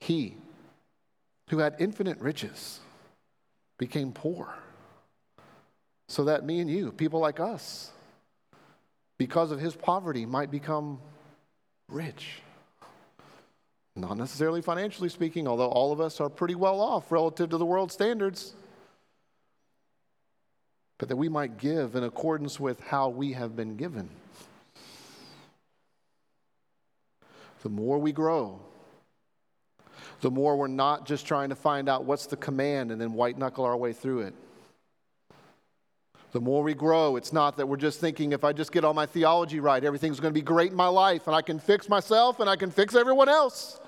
He, 0.00 0.34
who 1.50 1.58
had 1.58 1.76
infinite 1.78 2.18
riches, 2.18 2.80
became 3.78 4.10
poor. 4.10 4.52
So 6.08 6.24
that 6.24 6.44
me 6.44 6.60
and 6.60 6.70
you, 6.70 6.90
people 6.90 7.20
like 7.20 7.38
us, 7.38 7.90
because 9.18 9.50
of 9.50 9.60
his 9.60 9.76
poverty, 9.76 10.24
might 10.24 10.50
become 10.50 11.00
rich. 11.88 12.40
Not 13.94 14.16
necessarily 14.16 14.62
financially 14.62 15.08
speaking, 15.08 15.46
although 15.46 15.68
all 15.68 15.92
of 15.92 16.00
us 16.00 16.20
are 16.20 16.30
pretty 16.30 16.54
well 16.54 16.80
off 16.80 17.12
relative 17.12 17.50
to 17.50 17.58
the 17.58 17.66
world 17.66 17.92
standards. 17.92 18.54
But 20.98 21.08
that 21.08 21.16
we 21.16 21.28
might 21.28 21.58
give 21.58 21.94
in 21.94 22.04
accordance 22.04 22.58
with 22.58 22.80
how 22.80 23.08
we 23.08 23.32
have 23.32 23.54
been 23.54 23.76
given. 23.76 24.08
The 27.62 27.68
more 27.68 27.98
we 27.98 28.12
grow, 28.12 28.60
the 30.20 30.30
more 30.30 30.56
we're 30.56 30.68
not 30.68 31.06
just 31.06 31.26
trying 31.26 31.48
to 31.50 31.54
find 31.56 31.88
out 31.88 32.04
what's 32.04 32.26
the 32.26 32.36
command 32.36 32.92
and 32.92 33.00
then 33.00 33.12
white 33.12 33.36
knuckle 33.36 33.64
our 33.64 33.76
way 33.76 33.92
through 33.92 34.20
it. 34.20 34.34
The 36.32 36.40
more 36.40 36.62
we 36.62 36.74
grow, 36.74 37.16
it's 37.16 37.32
not 37.32 37.56
that 37.56 37.66
we're 37.66 37.78
just 37.78 38.00
thinking 38.00 38.32
if 38.32 38.44
I 38.44 38.52
just 38.52 38.70
get 38.70 38.84
all 38.84 38.92
my 38.92 39.06
theology 39.06 39.60
right, 39.60 39.82
everything's 39.82 40.20
going 40.20 40.32
to 40.32 40.38
be 40.38 40.44
great 40.44 40.70
in 40.70 40.76
my 40.76 40.88
life 40.88 41.26
and 41.26 41.34
I 41.34 41.40
can 41.40 41.58
fix 41.58 41.88
myself 41.88 42.40
and 42.40 42.50
I 42.50 42.56
can 42.56 42.70
fix 42.70 42.94
everyone 42.94 43.28
else. 43.28 43.80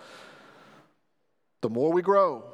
The 1.60 1.68
more 1.68 1.92
we 1.92 2.00
grow, 2.00 2.44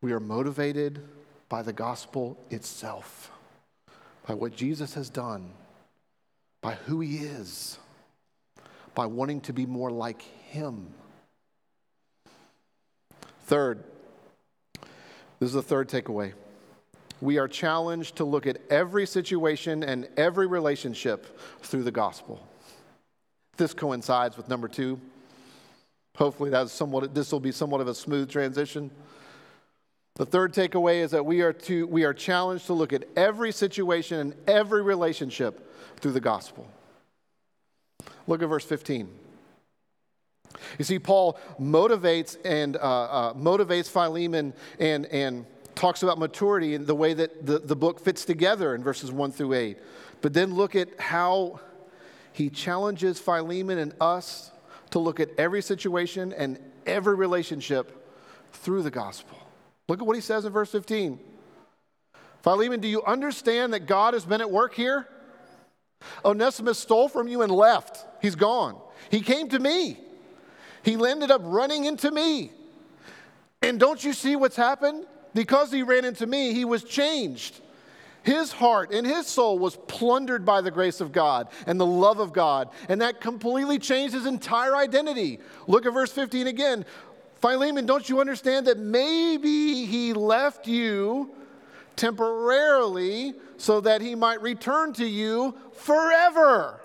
we 0.00 0.12
are 0.12 0.20
motivated 0.20 1.02
by 1.48 1.62
the 1.62 1.72
gospel 1.72 2.38
itself, 2.50 3.32
by 4.28 4.34
what 4.34 4.54
Jesus 4.54 4.94
has 4.94 5.10
done, 5.10 5.50
by 6.60 6.74
who 6.74 7.00
he 7.00 7.16
is, 7.16 7.78
by 8.94 9.06
wanting 9.06 9.40
to 9.42 9.52
be 9.52 9.66
more 9.66 9.90
like 9.90 10.22
him. 10.22 10.86
Third, 13.46 13.82
this 15.40 15.48
is 15.48 15.52
the 15.52 15.62
third 15.62 15.88
takeaway. 15.88 16.32
We 17.24 17.38
are 17.38 17.48
challenged 17.48 18.16
to 18.16 18.24
look 18.24 18.46
at 18.46 18.58
every 18.68 19.06
situation 19.06 19.82
and 19.82 20.06
every 20.18 20.46
relationship 20.46 21.40
through 21.62 21.84
the 21.84 21.90
gospel. 21.90 22.46
This 23.56 23.72
coincides 23.72 24.36
with 24.36 24.50
number 24.50 24.68
two. 24.68 25.00
Hopefully, 26.16 26.50
that's 26.50 26.70
somewhat, 26.70 27.14
this 27.14 27.32
will 27.32 27.40
be 27.40 27.50
somewhat 27.50 27.80
of 27.80 27.88
a 27.88 27.94
smooth 27.94 28.30
transition. 28.30 28.90
The 30.16 30.26
third 30.26 30.52
takeaway 30.52 30.96
is 30.96 31.12
that 31.12 31.24
we 31.24 31.40
are, 31.40 31.54
to, 31.54 31.86
we 31.86 32.04
are 32.04 32.12
challenged 32.12 32.66
to 32.66 32.74
look 32.74 32.92
at 32.92 33.04
every 33.16 33.52
situation 33.52 34.20
and 34.20 34.34
every 34.46 34.82
relationship 34.82 35.74
through 35.96 36.12
the 36.12 36.20
gospel. 36.20 36.68
Look 38.26 38.42
at 38.42 38.50
verse 38.50 38.66
15. 38.66 39.08
You 40.78 40.84
see, 40.84 40.98
Paul 40.98 41.38
motivates 41.58 42.36
and 42.44 42.76
uh, 42.76 42.80
uh, 42.80 43.32
motivates 43.32 43.88
Philemon 43.88 44.52
and, 44.78 45.06
and 45.06 45.46
talks 45.74 46.02
about 46.02 46.18
maturity 46.18 46.74
and 46.74 46.86
the 46.86 46.94
way 46.94 47.14
that 47.14 47.44
the, 47.46 47.58
the 47.58 47.76
book 47.76 48.00
fits 48.00 48.24
together 48.24 48.74
in 48.74 48.82
verses 48.82 49.10
1 49.10 49.32
through 49.32 49.54
8. 49.54 49.78
But 50.20 50.32
then 50.32 50.54
look 50.54 50.74
at 50.74 51.00
how 51.00 51.60
he 52.32 52.50
challenges 52.50 53.18
Philemon 53.18 53.78
and 53.78 53.94
us 54.00 54.50
to 54.90 54.98
look 54.98 55.20
at 55.20 55.30
every 55.38 55.62
situation 55.62 56.32
and 56.32 56.58
every 56.86 57.14
relationship 57.14 58.06
through 58.52 58.82
the 58.82 58.90
gospel. 58.90 59.38
Look 59.88 60.00
at 60.00 60.06
what 60.06 60.16
he 60.16 60.22
says 60.22 60.44
in 60.44 60.52
verse 60.52 60.70
15. 60.70 61.18
Philemon, 62.42 62.80
do 62.80 62.88
you 62.88 63.02
understand 63.04 63.72
that 63.72 63.86
God 63.86 64.14
has 64.14 64.24
been 64.24 64.40
at 64.40 64.50
work 64.50 64.74
here? 64.74 65.08
Onesimus 66.24 66.78
stole 66.78 67.08
from 67.08 67.28
you 67.28 67.42
and 67.42 67.50
left. 67.50 68.04
He's 68.20 68.34
gone. 68.34 68.76
He 69.10 69.20
came 69.20 69.48
to 69.48 69.58
me. 69.58 69.98
He 70.82 70.92
ended 70.94 71.30
up 71.30 71.40
running 71.44 71.86
into 71.86 72.10
me. 72.10 72.52
And 73.62 73.80
don't 73.80 74.02
you 74.04 74.12
see 74.12 74.36
what's 74.36 74.56
happened? 74.56 75.06
Because 75.34 75.72
he 75.72 75.82
ran 75.82 76.04
into 76.04 76.26
me, 76.26 76.52
he 76.52 76.64
was 76.64 76.84
changed. 76.84 77.60
His 78.22 78.52
heart 78.52 78.90
and 78.92 79.06
his 79.06 79.26
soul 79.26 79.58
was 79.58 79.76
plundered 79.76 80.46
by 80.46 80.62
the 80.62 80.70
grace 80.70 81.02
of 81.02 81.12
God 81.12 81.48
and 81.66 81.78
the 81.78 81.84
love 81.84 82.20
of 82.20 82.32
God, 82.32 82.70
and 82.88 83.02
that 83.02 83.20
completely 83.20 83.78
changed 83.78 84.14
his 84.14 84.24
entire 84.24 84.74
identity. 84.74 85.40
Look 85.66 85.84
at 85.84 85.92
verse 85.92 86.10
15 86.10 86.46
again. 86.46 86.86
Philemon, 87.42 87.84
don't 87.84 88.08
you 88.08 88.20
understand 88.20 88.66
that 88.66 88.78
maybe 88.78 89.84
he 89.84 90.14
left 90.14 90.66
you 90.66 91.32
temporarily 91.96 93.34
so 93.58 93.82
that 93.82 94.00
he 94.00 94.14
might 94.14 94.40
return 94.40 94.94
to 94.94 95.04
you 95.04 95.54
forever? 95.74 96.80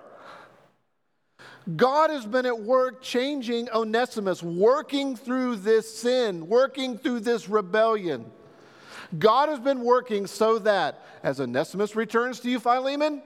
God 1.78 2.10
has 2.10 2.26
been 2.26 2.46
at 2.46 2.60
work 2.60 3.02
changing 3.02 3.70
Onesimus, 3.70 4.44
working 4.44 5.16
through 5.16 5.58
this 5.58 6.00
sin, 6.00 6.48
working 6.48 6.98
through 6.98 7.22
this 7.22 7.48
rebellion. 7.48 8.26
God 9.18 9.50
has 9.50 9.60
been 9.60 9.82
working 9.82 10.28
so 10.28 10.60
that 10.60 11.04
as 11.24 11.40
Onesimus 11.40 11.96
returns 11.96 12.40
to 12.42 12.50
you, 12.50 12.60
Philemon, 12.60 13.22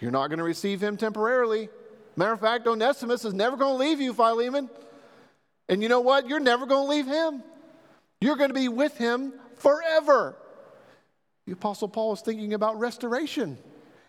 you're 0.00 0.10
not 0.10 0.28
going 0.28 0.38
to 0.38 0.44
receive 0.44 0.80
him 0.80 0.96
temporarily. 0.96 1.68
Matter 2.16 2.32
of 2.32 2.40
fact, 2.40 2.66
Onesimus 2.66 3.24
is 3.24 3.34
never 3.34 3.56
going 3.56 3.74
to 3.74 3.78
leave 3.78 4.00
you, 4.00 4.12
Philemon. 4.12 4.68
And 5.68 5.82
you 5.82 5.88
know 5.88 6.00
what? 6.00 6.28
You're 6.28 6.40
never 6.40 6.66
going 6.66 6.86
to 6.86 6.90
leave 6.90 7.06
him. 7.06 7.42
You're 8.20 8.36
going 8.36 8.50
to 8.50 8.54
be 8.54 8.68
with 8.68 8.96
him 8.96 9.32
forever. 9.56 10.36
The 11.46 11.52
Apostle 11.52 11.88
Paul 11.88 12.12
is 12.12 12.20
thinking 12.20 12.54
about 12.54 12.78
restoration. 12.78 13.58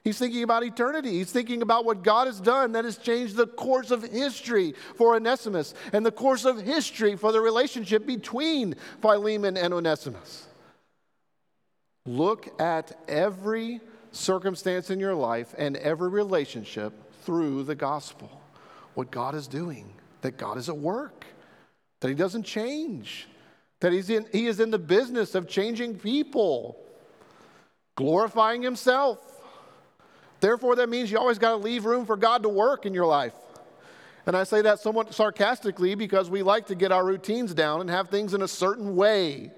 He's 0.03 0.17
thinking 0.17 0.43
about 0.43 0.63
eternity. 0.63 1.11
He's 1.11 1.31
thinking 1.31 1.61
about 1.61 1.85
what 1.85 2.03
God 2.03 2.27
has 2.27 2.39
done 2.41 2.71
that 2.71 2.85
has 2.85 2.97
changed 2.97 3.35
the 3.35 3.47
course 3.47 3.91
of 3.91 4.03
history 4.03 4.73
for 4.95 5.15
Onesimus 5.15 5.73
and 5.93 6.05
the 6.05 6.11
course 6.11 6.45
of 6.45 6.61
history 6.61 7.15
for 7.15 7.31
the 7.31 7.41
relationship 7.41 8.05
between 8.05 8.75
Philemon 9.01 9.55
and 9.55 9.73
Onesimus. 9.73 10.48
Look 12.09 12.59
at 12.59 12.97
every 13.07 13.81
circumstance 14.11 14.89
in 14.89 14.99
your 14.99 15.13
life 15.13 15.53
and 15.55 15.77
every 15.77 16.09
relationship 16.09 16.91
through 17.21 17.65
the 17.65 17.75
gospel. 17.75 18.41
What 18.95 19.11
God 19.11 19.35
is 19.35 19.45
doing, 19.45 19.93
that 20.21 20.35
God 20.35 20.57
is 20.57 20.69
at 20.69 20.77
work, 20.79 21.27
that 21.99 22.07
He 22.07 22.15
doesn't 22.15 22.47
change, 22.47 23.27
that 23.79 23.93
he's 23.93 24.09
in, 24.09 24.25
He 24.31 24.47
is 24.47 24.59
in 24.59 24.71
the 24.71 24.79
business 24.79 25.35
of 25.35 25.47
changing 25.47 25.99
people, 25.99 26.83
glorifying 27.93 28.63
Himself. 28.63 29.19
Therefore, 30.39 30.77
that 30.77 30.89
means 30.89 31.11
you 31.11 31.19
always 31.19 31.37
got 31.37 31.51
to 31.51 31.57
leave 31.57 31.85
room 31.85 32.07
for 32.07 32.17
God 32.17 32.41
to 32.41 32.49
work 32.49 32.87
in 32.87 32.93
your 32.95 33.05
life. 33.05 33.35
And 34.25 34.35
I 34.35 34.45
say 34.45 34.63
that 34.63 34.79
somewhat 34.79 35.13
sarcastically 35.13 35.93
because 35.93 36.27
we 36.27 36.41
like 36.41 36.65
to 36.67 36.75
get 36.75 36.91
our 36.91 37.05
routines 37.05 37.53
down 37.53 37.81
and 37.81 37.89
have 37.91 38.09
things 38.09 38.33
in 38.33 38.41
a 38.41 38.47
certain 38.47 38.95
way. 38.95 39.51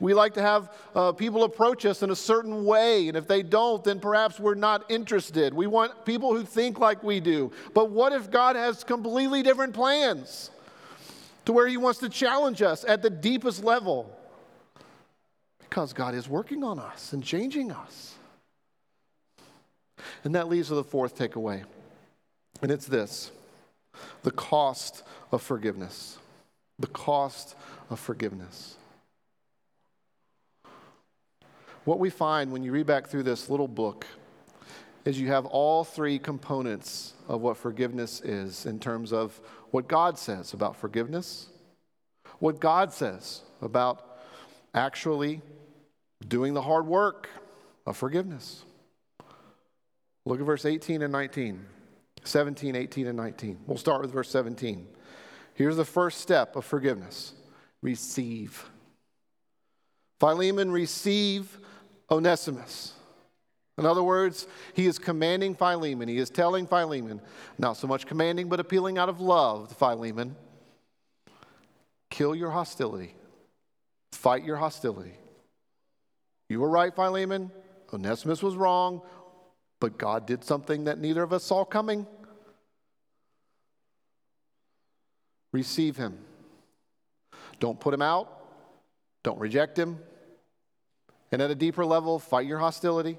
We 0.00 0.14
like 0.14 0.32
to 0.34 0.42
have 0.42 0.72
uh, 0.94 1.12
people 1.12 1.44
approach 1.44 1.84
us 1.84 2.02
in 2.02 2.10
a 2.10 2.16
certain 2.16 2.64
way, 2.64 3.08
and 3.08 3.16
if 3.16 3.28
they 3.28 3.42
don't, 3.42 3.84
then 3.84 4.00
perhaps 4.00 4.40
we're 4.40 4.54
not 4.54 4.90
interested. 4.90 5.52
We 5.52 5.66
want 5.66 6.06
people 6.06 6.34
who 6.34 6.42
think 6.42 6.80
like 6.80 7.04
we 7.04 7.20
do. 7.20 7.52
But 7.74 7.90
what 7.90 8.14
if 8.14 8.30
God 8.30 8.56
has 8.56 8.82
completely 8.82 9.42
different 9.42 9.74
plans 9.74 10.50
to 11.44 11.52
where 11.52 11.66
He 11.66 11.76
wants 11.76 12.00
to 12.00 12.08
challenge 12.08 12.62
us 12.62 12.84
at 12.88 13.02
the 13.02 13.10
deepest 13.10 13.62
level? 13.62 14.10
Because 15.58 15.92
God 15.92 16.14
is 16.14 16.28
working 16.28 16.64
on 16.64 16.78
us 16.78 17.12
and 17.12 17.22
changing 17.22 17.70
us. 17.70 18.14
And 20.24 20.34
that 20.34 20.48
leads 20.48 20.68
to 20.68 20.74
the 20.74 20.84
fourth 20.84 21.16
takeaway, 21.16 21.62
and 22.62 22.70
it's 22.70 22.86
this 22.86 23.30
the 24.22 24.30
cost 24.30 25.02
of 25.30 25.42
forgiveness. 25.42 26.18
The 26.78 26.86
cost 26.86 27.54
of 27.90 28.00
forgiveness. 28.00 28.76
What 31.90 31.98
we 31.98 32.08
find 32.08 32.52
when 32.52 32.62
you 32.62 32.70
read 32.70 32.86
back 32.86 33.08
through 33.08 33.24
this 33.24 33.50
little 33.50 33.66
book 33.66 34.06
is 35.04 35.20
you 35.20 35.26
have 35.26 35.44
all 35.46 35.82
three 35.82 36.20
components 36.20 37.14
of 37.26 37.40
what 37.40 37.56
forgiveness 37.56 38.20
is 38.20 38.64
in 38.64 38.78
terms 38.78 39.12
of 39.12 39.40
what 39.72 39.88
God 39.88 40.16
says 40.16 40.52
about 40.52 40.76
forgiveness, 40.76 41.48
what 42.38 42.60
God 42.60 42.92
says 42.92 43.40
about 43.60 44.20
actually 44.72 45.42
doing 46.28 46.54
the 46.54 46.62
hard 46.62 46.86
work 46.86 47.28
of 47.84 47.96
forgiveness. 47.96 48.64
Look 50.24 50.38
at 50.38 50.46
verse 50.46 50.66
18 50.66 51.02
and 51.02 51.10
19. 51.10 51.66
17, 52.22 52.76
18, 52.76 53.06
and 53.08 53.16
19. 53.16 53.58
We'll 53.66 53.76
start 53.76 54.00
with 54.00 54.12
verse 54.12 54.30
17. 54.30 54.86
Here's 55.54 55.76
the 55.76 55.84
first 55.84 56.20
step 56.20 56.54
of 56.54 56.64
forgiveness 56.64 57.32
receive. 57.82 58.70
Philemon, 60.20 60.70
receive 60.70 61.58
Onesimus. 62.10 62.94
In 63.78 63.86
other 63.86 64.02
words, 64.02 64.46
he 64.74 64.86
is 64.86 64.98
commanding 64.98 65.54
Philemon. 65.54 66.08
He 66.08 66.18
is 66.18 66.28
telling 66.28 66.66
Philemon, 66.66 67.20
not 67.58 67.76
so 67.76 67.86
much 67.86 68.06
commanding, 68.06 68.48
but 68.48 68.60
appealing 68.60 68.98
out 68.98 69.08
of 69.08 69.20
love 69.20 69.68
to 69.68 69.74
Philemon 69.74 70.36
kill 72.10 72.34
your 72.34 72.50
hostility, 72.50 73.14
fight 74.12 74.44
your 74.44 74.56
hostility. 74.56 75.14
You 76.48 76.60
were 76.60 76.68
right, 76.68 76.94
Philemon. 76.94 77.50
Onesimus 77.92 78.42
was 78.42 78.56
wrong, 78.56 79.00
but 79.78 79.96
God 79.96 80.26
did 80.26 80.44
something 80.44 80.84
that 80.84 80.98
neither 80.98 81.22
of 81.22 81.32
us 81.32 81.44
saw 81.44 81.64
coming. 81.64 82.06
Receive 85.52 85.96
him. 85.96 86.18
Don't 87.58 87.80
put 87.80 87.94
him 87.94 88.02
out. 88.02 88.44
Don't 89.22 89.38
reject 89.38 89.78
him. 89.78 89.98
And 91.32 91.40
at 91.40 91.50
a 91.50 91.54
deeper 91.54 91.84
level, 91.84 92.18
fight 92.18 92.46
your 92.46 92.58
hostility. 92.58 93.18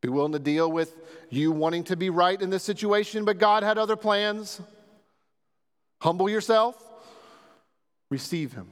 Be 0.00 0.08
willing 0.08 0.32
to 0.32 0.38
deal 0.38 0.70
with 0.70 0.94
you 1.30 1.50
wanting 1.50 1.84
to 1.84 1.96
be 1.96 2.10
right 2.10 2.40
in 2.40 2.50
this 2.50 2.62
situation, 2.62 3.24
but 3.24 3.38
God 3.38 3.62
had 3.62 3.78
other 3.78 3.96
plans. 3.96 4.60
Humble 6.02 6.28
yourself, 6.28 6.76
receive 8.10 8.52
Him. 8.52 8.68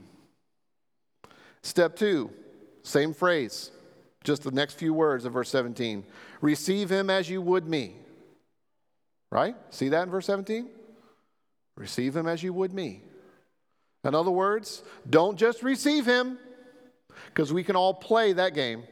Step 1.62 1.96
two, 1.96 2.30
same 2.82 3.14
phrase, 3.14 3.70
just 4.24 4.42
the 4.42 4.50
next 4.50 4.74
few 4.74 4.92
words 4.92 5.24
of 5.24 5.32
verse 5.32 5.48
17. 5.48 6.04
Receive 6.42 6.90
Him 6.90 7.08
as 7.08 7.30
you 7.30 7.40
would 7.40 7.66
me. 7.66 7.96
Right? 9.30 9.56
See 9.70 9.88
that 9.88 10.02
in 10.02 10.10
verse 10.10 10.26
17? 10.26 10.68
Receive 11.78 12.14
Him 12.14 12.26
as 12.26 12.42
you 12.42 12.52
would 12.52 12.74
me. 12.74 13.00
In 14.04 14.14
other 14.14 14.30
words, 14.30 14.82
don't 15.08 15.38
just 15.38 15.62
receive 15.62 16.04
Him 16.04 16.38
because 17.32 17.52
we 17.52 17.64
can 17.64 17.76
all 17.76 17.94
play 17.94 18.32
that 18.34 18.54
game. 18.54 18.84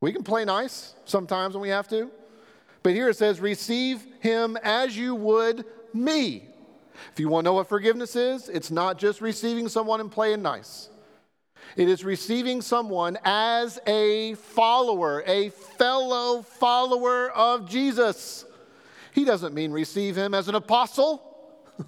We 0.00 0.12
can 0.12 0.22
play 0.22 0.44
nice 0.44 0.94
sometimes 1.04 1.54
when 1.54 1.62
we 1.62 1.70
have 1.70 1.88
to. 1.88 2.10
But 2.82 2.92
here 2.92 3.08
it 3.08 3.16
says, 3.16 3.40
receive 3.40 4.06
him 4.20 4.56
as 4.62 4.96
you 4.96 5.14
would 5.14 5.64
me. 5.92 6.48
If 7.12 7.20
you 7.20 7.28
want 7.28 7.44
to 7.44 7.50
know 7.50 7.54
what 7.54 7.68
forgiveness 7.68 8.16
is, 8.16 8.48
it's 8.48 8.70
not 8.70 8.98
just 8.98 9.20
receiving 9.20 9.68
someone 9.68 10.00
and 10.00 10.10
playing 10.10 10.42
nice. 10.42 10.88
It 11.76 11.88
is 11.88 12.04
receiving 12.04 12.62
someone 12.62 13.18
as 13.24 13.78
a 13.86 14.34
follower, 14.34 15.22
a 15.26 15.50
fellow 15.50 16.42
follower 16.42 17.30
of 17.30 17.68
Jesus. 17.68 18.44
He 19.12 19.24
doesn't 19.24 19.54
mean 19.54 19.72
receive 19.72 20.16
him 20.16 20.34
as 20.34 20.48
an 20.48 20.54
apostle. 20.54 21.22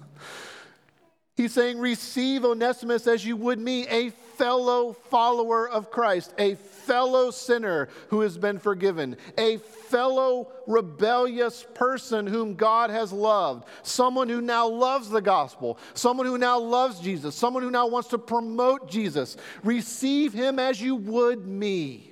He's 1.35 1.53
saying 1.53 1.79
receive 1.79 2.45
Onesimus 2.45 3.07
as 3.07 3.25
you 3.25 3.35
would 3.37 3.59
me, 3.59 3.87
a 3.87 4.11
fellow 4.41 4.93
follower 4.93 5.69
of 5.69 5.91
Christ, 5.91 6.33
a 6.39 6.55
fellow 6.55 7.29
sinner 7.29 7.89
who 8.07 8.21
has 8.21 8.39
been 8.39 8.57
forgiven, 8.57 9.15
a 9.37 9.57
fellow 9.57 10.51
rebellious 10.65 11.63
person 11.75 12.25
whom 12.25 12.55
God 12.55 12.89
has 12.89 13.13
loved, 13.13 13.65
someone 13.83 14.29
who 14.29 14.41
now 14.41 14.67
loves 14.67 15.11
the 15.11 15.21
gospel, 15.21 15.77
someone 15.93 16.25
who 16.25 16.39
now 16.39 16.57
loves 16.59 16.99
Jesus, 16.99 17.35
someone 17.35 17.61
who 17.61 17.69
now 17.69 17.85
wants 17.85 18.09
to 18.09 18.17
promote 18.17 18.89
Jesus. 18.89 19.37
Receive 19.63 20.33
him 20.33 20.57
as 20.57 20.81
you 20.81 20.95
would 20.95 21.45
me. 21.45 22.11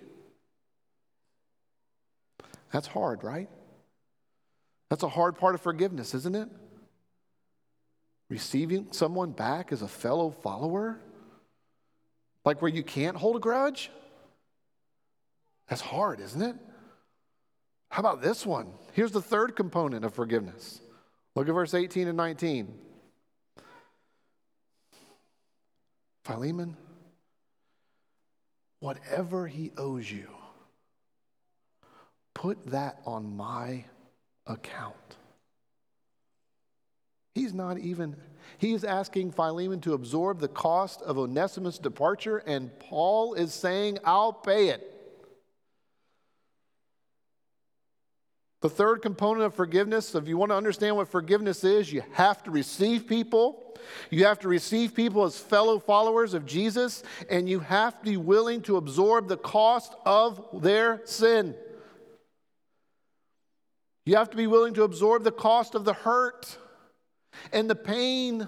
That's 2.71 2.86
hard, 2.86 3.23
right? 3.23 3.49
That's 4.91 5.01
a 5.01 5.09
hard 5.09 5.36
part 5.36 5.55
of 5.55 5.61
forgiveness, 5.61 6.13
isn't 6.13 6.36
it? 6.36 6.49
Receiving 8.30 8.89
someone 8.91 9.32
back 9.32 9.71
as 9.71 9.82
a 9.82 9.88
fellow 9.88 10.30
follower? 10.30 10.99
Like 12.49 12.63
where 12.63 12.71
you 12.71 12.81
can't 12.81 13.15
hold 13.15 13.35
a 13.35 13.39
grudge? 13.39 13.91
That's 15.67 15.81
hard, 15.81 16.19
isn't 16.19 16.41
it? 16.41 16.55
How 17.91 17.99
about 17.99 18.23
this 18.23 18.43
one? 18.43 18.71
Here's 18.93 19.11
the 19.11 19.21
third 19.21 19.55
component 19.55 20.03
of 20.03 20.15
forgiveness. 20.15 20.81
Look 21.35 21.47
at 21.47 21.53
verse 21.53 21.75
18 21.75 22.07
and 22.07 22.17
19. 22.17 22.73
Philemon, 26.23 26.75
whatever 28.79 29.45
he 29.45 29.71
owes 29.77 30.11
you, 30.11 30.29
put 32.33 32.65
that 32.71 32.99
on 33.05 33.37
my 33.37 33.85
account. 34.47 34.95
He's 37.35 37.53
not 37.53 37.77
even, 37.77 38.15
he 38.57 38.73
is 38.73 38.83
asking 38.83 39.31
Philemon 39.31 39.79
to 39.81 39.93
absorb 39.93 40.39
the 40.39 40.47
cost 40.47 41.01
of 41.03 41.17
Onesimus' 41.17 41.77
departure, 41.77 42.37
and 42.39 42.77
Paul 42.79 43.33
is 43.33 43.53
saying, 43.53 43.99
I'll 44.03 44.33
pay 44.33 44.69
it. 44.69 44.95
The 48.61 48.69
third 48.69 49.01
component 49.01 49.45
of 49.45 49.53
forgiveness, 49.53 50.15
if 50.15 50.27
you 50.27 50.37
want 50.37 50.51
to 50.51 50.55
understand 50.55 50.97
what 50.97 51.07
forgiveness 51.07 51.63
is, 51.63 51.93
you 51.93 52.03
have 52.11 52.43
to 52.43 52.51
receive 52.51 53.07
people. 53.07 53.63
You 54.09 54.25
have 54.25 54.39
to 54.39 54.49
receive 54.49 54.93
people 54.93 55.23
as 55.23 55.37
fellow 55.37 55.79
followers 55.79 56.33
of 56.33 56.45
Jesus, 56.45 57.03
and 57.29 57.47
you 57.47 57.61
have 57.61 57.97
to 57.99 58.05
be 58.05 58.17
willing 58.17 58.61
to 58.63 58.75
absorb 58.75 59.29
the 59.29 59.37
cost 59.37 59.95
of 60.05 60.61
their 60.61 61.01
sin. 61.05 61.55
You 64.05 64.15
have 64.15 64.29
to 64.31 64.37
be 64.37 64.47
willing 64.47 64.73
to 64.73 64.83
absorb 64.83 65.23
the 65.23 65.31
cost 65.31 65.75
of 65.75 65.85
the 65.85 65.93
hurt 65.93 66.57
and 67.51 67.69
the 67.69 67.75
pain 67.75 68.47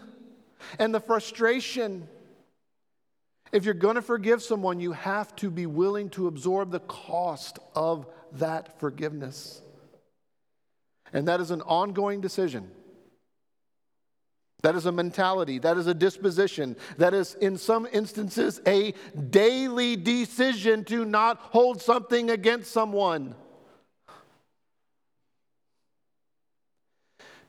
and 0.79 0.93
the 0.93 0.99
frustration. 0.99 2.07
If 3.51 3.65
you're 3.65 3.73
going 3.73 3.95
to 3.95 4.01
forgive 4.01 4.41
someone, 4.41 4.79
you 4.79 4.93
have 4.93 5.36
to 5.38 5.49
be 5.49 5.65
willing 5.65 6.09
to 6.11 6.27
absorb 6.27 6.71
the 6.71 6.79
cost 6.79 7.59
of 7.75 8.07
that 8.34 8.79
forgiveness. 8.79 9.61
And 11.13 11.27
that 11.27 11.41
is 11.41 11.51
an 11.51 11.61
ongoing 11.63 12.21
decision. 12.21 12.71
That 14.61 14.75
is 14.75 14.86
a 14.86 14.91
mentality. 14.91 15.59
That 15.59 15.77
is 15.77 15.88
a 15.88 15.93
disposition. 15.93 16.77
That 16.97 17.13
is, 17.13 17.34
in 17.36 17.57
some 17.57 17.88
instances, 17.91 18.61
a 18.67 18.93
daily 19.29 19.95
decision 19.95 20.86
to 20.86 21.03
not 21.03 21.38
hold 21.39 21.82
something 21.82 22.29
against 22.29 22.71
someone. 22.71 23.36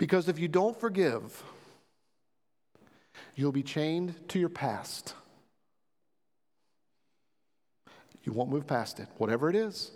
Because 0.03 0.29
if 0.29 0.37
you 0.37 0.49
don't 0.49 0.77
forgive, 0.77 1.45
you'll 3.37 3.53
be 3.53 3.63
chained 3.63 4.17
to 4.31 4.41
your 4.41 4.49
past. 4.49 5.15
You 8.25 8.33
won't 8.33 8.51
move 8.51 8.67
past 8.67 8.99
it, 8.99 9.07
whatever 9.19 9.49
it 9.49 9.55
is. 9.55 9.93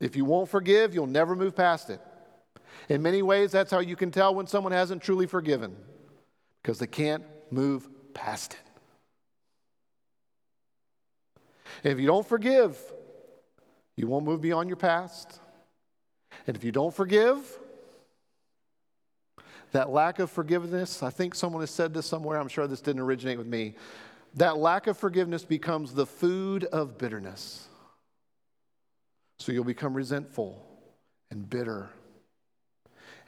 If 0.00 0.16
you 0.16 0.24
won't 0.24 0.48
forgive, 0.48 0.94
you'll 0.94 1.06
never 1.06 1.36
move 1.36 1.54
past 1.54 1.90
it. 1.90 2.00
In 2.88 3.02
many 3.02 3.20
ways, 3.20 3.52
that's 3.52 3.70
how 3.70 3.80
you 3.80 3.94
can 3.94 4.10
tell 4.10 4.34
when 4.34 4.46
someone 4.46 4.72
hasn't 4.72 5.02
truly 5.02 5.26
forgiven, 5.26 5.76
because 6.62 6.78
they 6.78 6.86
can't 6.86 7.24
move 7.50 7.86
past 8.14 8.54
it. 11.84 11.90
if 11.90 12.00
you 12.00 12.06
don't 12.06 12.26
forgive, 12.26 12.80
you 13.98 14.06
won't 14.06 14.24
move 14.24 14.40
beyond 14.40 14.70
your 14.70 14.78
past. 14.78 15.40
And 16.46 16.56
if 16.56 16.64
you 16.64 16.72
don't 16.72 16.94
forgive, 16.94 17.58
that 19.72 19.90
lack 19.90 20.18
of 20.18 20.30
forgiveness, 20.30 21.02
I 21.02 21.10
think 21.10 21.34
someone 21.34 21.62
has 21.62 21.70
said 21.70 21.92
this 21.92 22.06
somewhere, 22.06 22.38
I'm 22.38 22.48
sure 22.48 22.66
this 22.66 22.80
didn't 22.80 23.02
originate 23.02 23.38
with 23.38 23.46
me. 23.46 23.74
That 24.34 24.58
lack 24.58 24.86
of 24.86 24.96
forgiveness 24.98 25.44
becomes 25.44 25.94
the 25.94 26.06
food 26.06 26.64
of 26.64 26.98
bitterness. 26.98 27.68
So 29.38 29.52
you'll 29.52 29.64
become 29.64 29.94
resentful 29.94 30.64
and 31.30 31.48
bitter 31.48 31.90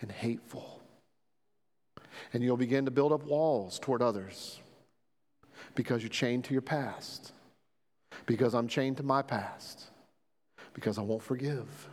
and 0.00 0.10
hateful. 0.10 0.80
And 2.32 2.42
you'll 2.42 2.56
begin 2.56 2.84
to 2.84 2.90
build 2.90 3.12
up 3.12 3.24
walls 3.24 3.78
toward 3.78 4.02
others 4.02 4.60
because 5.74 6.02
you're 6.02 6.08
chained 6.08 6.44
to 6.44 6.52
your 6.52 6.62
past, 6.62 7.32
because 8.26 8.54
I'm 8.54 8.68
chained 8.68 8.96
to 8.98 9.02
my 9.02 9.22
past, 9.22 9.84
because 10.74 10.98
I 10.98 11.02
won't 11.02 11.22
forgive. 11.22 11.88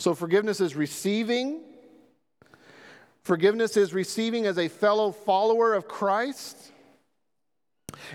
So 0.00 0.14
forgiveness 0.14 0.62
is 0.62 0.74
receiving. 0.74 1.60
Forgiveness 3.22 3.76
is 3.76 3.92
receiving 3.92 4.46
as 4.46 4.56
a 4.56 4.66
fellow 4.66 5.12
follower 5.12 5.74
of 5.74 5.88
Christ. 5.88 6.56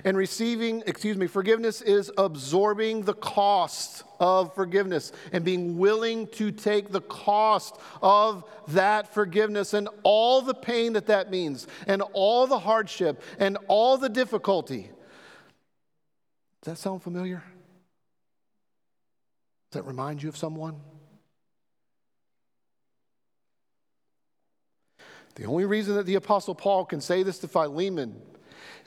And 0.03 0.17
receiving, 0.17 0.81
excuse 0.87 1.15
me, 1.15 1.27
forgiveness 1.27 1.83
is 1.83 2.11
absorbing 2.17 3.03
the 3.03 3.13
cost 3.13 4.03
of 4.19 4.55
forgiveness 4.55 5.11
and 5.31 5.45
being 5.45 5.77
willing 5.77 6.25
to 6.29 6.51
take 6.51 6.91
the 6.91 7.01
cost 7.01 7.79
of 8.01 8.49
that 8.69 9.13
forgiveness 9.13 9.75
and 9.75 9.87
all 10.01 10.41
the 10.41 10.55
pain 10.55 10.93
that 10.93 11.05
that 11.05 11.29
means, 11.29 11.67
and 11.85 12.01
all 12.13 12.47
the 12.47 12.57
hardship 12.57 13.21
and 13.37 13.59
all 13.67 13.99
the 13.99 14.09
difficulty. 14.09 14.89
Does 16.63 16.73
that 16.73 16.77
sound 16.79 17.03
familiar? 17.03 17.43
Does 19.69 19.81
that 19.81 19.83
remind 19.83 20.23
you 20.23 20.29
of 20.29 20.35
someone? 20.35 20.81
The 25.35 25.45
only 25.45 25.65
reason 25.65 25.95
that 25.95 26.05
the 26.05 26.15
Apostle 26.15 26.55
Paul 26.55 26.85
can 26.85 27.01
say 27.01 27.23
this 27.23 27.39
to 27.39 27.47
Philemon 27.47 28.21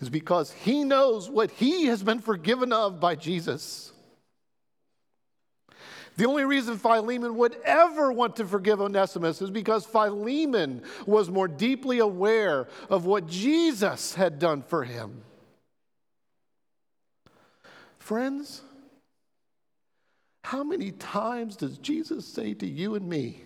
is 0.01 0.09
because 0.09 0.51
he 0.51 0.85
knows 0.85 1.29
what 1.29 1.51
he 1.51 1.87
has 1.87 2.03
been 2.03 2.21
forgiven 2.21 2.73
of 2.73 3.01
by 3.01 3.15
Jesus. 3.15 3.93
The 6.17 6.27
only 6.27 6.45
reason 6.45 6.79
Philemon 6.79 7.37
would 7.37 7.57
ever 7.65 8.11
want 8.11 8.37
to 8.37 8.45
forgive 8.45 8.81
Onesimus 8.81 9.41
is 9.41 9.51
because 9.51 9.87
Philemon 9.87 10.83
was 11.07 11.31
more 11.31 11.47
deeply 11.47 12.01
aware 12.01 12.67
of 12.91 13.05
what 13.05 13.29
Jesus 13.29 14.15
had 14.15 14.39
done 14.39 14.63
for 14.63 14.83
him. 14.83 15.23
Friends, 17.99 18.63
how 20.43 20.65
many 20.65 20.93
times 20.93 21.57
does 21.57 21.79
Jesus 21.79 22.27
say 22.27 22.55
to 22.55 22.67
you 22.67 22.95
and 22.95 23.07
me, 23.09 23.43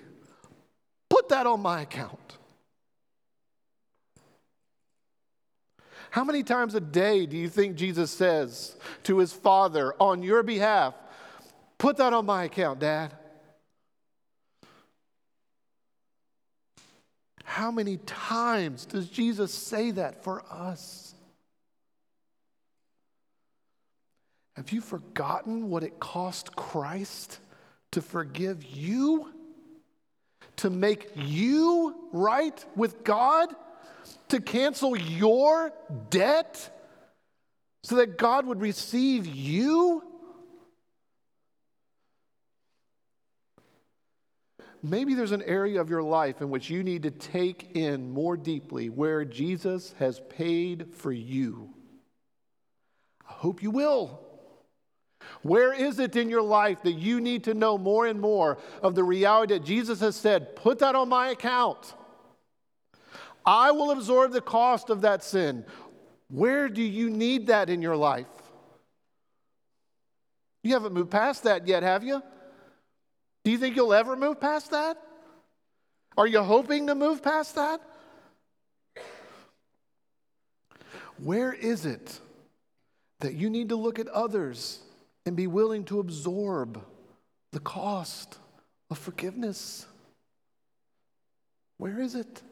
put 1.11 1.29
that 1.31 1.47
on 1.47 1.61
my 1.61 1.83
account? 1.83 2.39
How 6.13 6.25
many 6.25 6.43
times 6.43 6.75
a 6.75 6.81
day 6.81 7.25
do 7.25 7.39
you 7.39 7.49
think 7.49 7.75
Jesus 7.75 8.11
says 8.11 8.77
to 9.05 9.17
his 9.17 9.33
Father 9.33 9.95
on 9.99 10.23
your 10.23 10.43
behalf, 10.43 10.93
Put 11.79 11.97
that 11.97 12.13
on 12.13 12.27
my 12.27 12.45
account, 12.45 12.81
Dad? 12.81 13.15
How 17.45 17.71
many 17.71 17.97
times 17.97 18.85
does 18.85 19.09
Jesus 19.09 19.55
say 19.55 19.91
that 19.93 20.23
for 20.23 20.45
us? 20.51 21.15
Have 24.57 24.71
you 24.71 24.83
forgotten 24.83 25.71
what 25.71 25.83
it 25.83 25.99
cost 25.99 26.55
Christ 26.55 27.39
to 27.93 28.03
forgive 28.03 28.63
you? 28.63 29.29
To 30.57 30.69
make 30.69 31.09
you 31.17 31.97
right 32.13 32.63
with 32.77 33.03
God? 33.03 33.49
To 34.33 34.41
cancel 34.41 34.97
your 34.97 35.73
debt 36.11 36.71
so 37.85 37.97
that 37.97 38.19
God 38.19 38.47
would 38.47 38.61
receive 38.61 39.27
you? 39.27 40.03
maybe 44.83 45.15
there's 45.15 45.33
an 45.33 45.43
area 45.43 45.81
of 45.81 45.89
your 45.89 46.03
life 46.03 46.41
in 46.41 46.51
which 46.51 46.69
you 46.69 46.83
need 46.83 47.05
to 47.05 47.11
take 47.11 47.77
in 47.77 48.11
more 48.11 48.37
deeply 48.37 48.91
where 48.91 49.25
Jesus 49.25 49.95
has 49.99 50.21
paid 50.29 50.93
for 50.93 51.13
you. 51.13 51.71
I 53.29 53.33
hope 53.33 53.63
you 53.63 53.71
will. 53.71 54.21
Where 55.43 55.73
is 55.73 56.01
it 56.01 56.17
in 56.17 56.29
your 56.29 56.43
life 56.43 56.83
that 56.83 56.93
you 56.93 57.21
need 57.21 57.45
to 57.45 57.55
know 57.55 57.79
more 57.79 58.07
and 58.07 58.21
more 58.21 58.59
of 58.83 58.95
the 58.95 59.05
reality 59.05 59.55
that 59.55 59.65
Jesus 59.65 60.01
has 60.01 60.17
said, 60.17 60.57
put 60.57 60.81
that 60.81 60.97
on 60.97 61.09
my 61.09 61.29
account? 61.29 61.95
I 63.45 63.73
will 63.73 63.91
absorb 63.91 64.33
the 64.33 64.41
cost 64.41 64.91
of 64.91 65.03
that 65.03 65.25
sin. 65.25 65.65
Where 66.29 66.69
do 66.69 66.83
you 66.83 67.11
need 67.11 67.49
that 67.49 67.69
in 67.69 67.83
your 67.83 67.97
life? 67.97 68.27
You 70.63 70.75
haven't 70.75 70.95
moved 70.95 71.11
past 71.11 71.43
that 71.45 71.67
yet, 71.67 71.83
have 71.83 72.05
you? 72.05 72.23
Do 73.45 73.51
you 73.51 73.59
think 73.59 73.75
you'll 73.75 73.93
ever 73.93 74.17
move 74.17 74.41
past 74.41 74.71
that? 74.71 74.97
Are 76.17 76.27
you 76.27 76.43
hoping 76.43 76.87
to 76.87 76.95
move 76.95 77.23
past 77.23 77.57
that? 77.57 77.81
Where 81.19 81.53
is 81.53 81.87
it 81.87 82.21
that 83.21 83.35
you 83.35 83.51
need 83.51 83.69
to 83.71 83.77
look 83.77 83.99
at 83.99 84.09
others 84.09 84.81
and 85.27 85.37
be 85.37 85.47
willing 85.47 85.85
to 85.85 86.01
absorb 86.01 86.85
the 87.53 87.61
cost 87.61 88.39
of 88.91 88.99
forgiveness? 88.99 89.87
Where 91.79 92.01
is 92.01 92.15
it? 92.15 92.43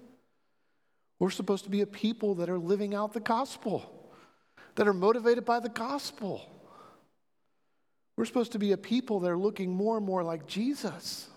We're 1.21 1.31
supposed 1.31 1.65
to 1.65 1.71
be 1.71 1.83
a 1.83 1.87
people 1.87 2.35
that 2.37 2.49
are 2.49 2.59
living 2.59 2.95
out 2.95 3.13
the 3.13 3.21
gospel, 3.21 4.11
that 4.75 4.89
are 4.89 4.95
motivated 4.95 5.45
by 5.45 5.61
the 5.61 5.69
gospel. 5.69 6.41
We're 8.17 8.25
supposed 8.25 8.53
to 8.53 8.59
be 8.59 8.73
a 8.73 8.79
people 8.79 9.21
that 9.21 9.31
are 9.31 9.39
looking 9.39 9.71
more 9.71 9.97
and 9.97 10.05
more 10.05 10.25
like 10.25 10.47
Jesus. 10.47 11.29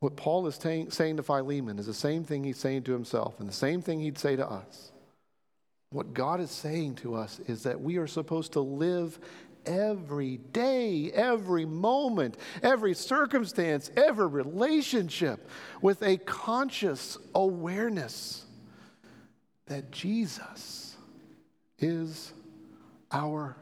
What 0.00 0.16
Paul 0.16 0.46
is 0.46 0.54
saying 0.54 1.16
to 1.16 1.22
Philemon 1.22 1.78
is 1.78 1.86
the 1.86 1.94
same 1.94 2.22
thing 2.22 2.44
he's 2.44 2.58
saying 2.58 2.84
to 2.84 2.92
himself 2.92 3.40
and 3.40 3.48
the 3.48 3.54
same 3.54 3.82
thing 3.82 4.00
he'd 4.00 4.18
say 4.18 4.36
to 4.36 4.48
us. 4.48 4.92
What 5.90 6.12
God 6.12 6.40
is 6.40 6.50
saying 6.50 6.96
to 6.96 7.14
us 7.14 7.40
is 7.46 7.62
that 7.62 7.80
we 7.80 7.96
are 7.96 8.06
supposed 8.06 8.52
to 8.52 8.60
live 8.60 9.18
every 9.68 10.38
day, 10.38 11.12
every 11.12 11.66
moment, 11.66 12.36
every 12.62 12.94
circumstance, 12.94 13.90
every 13.96 14.26
relationship 14.26 15.48
with 15.82 16.02
a 16.02 16.16
conscious 16.16 17.18
awareness 17.34 18.44
that 19.66 19.90
Jesus 19.92 20.96
is 21.78 22.32
our 23.12 23.56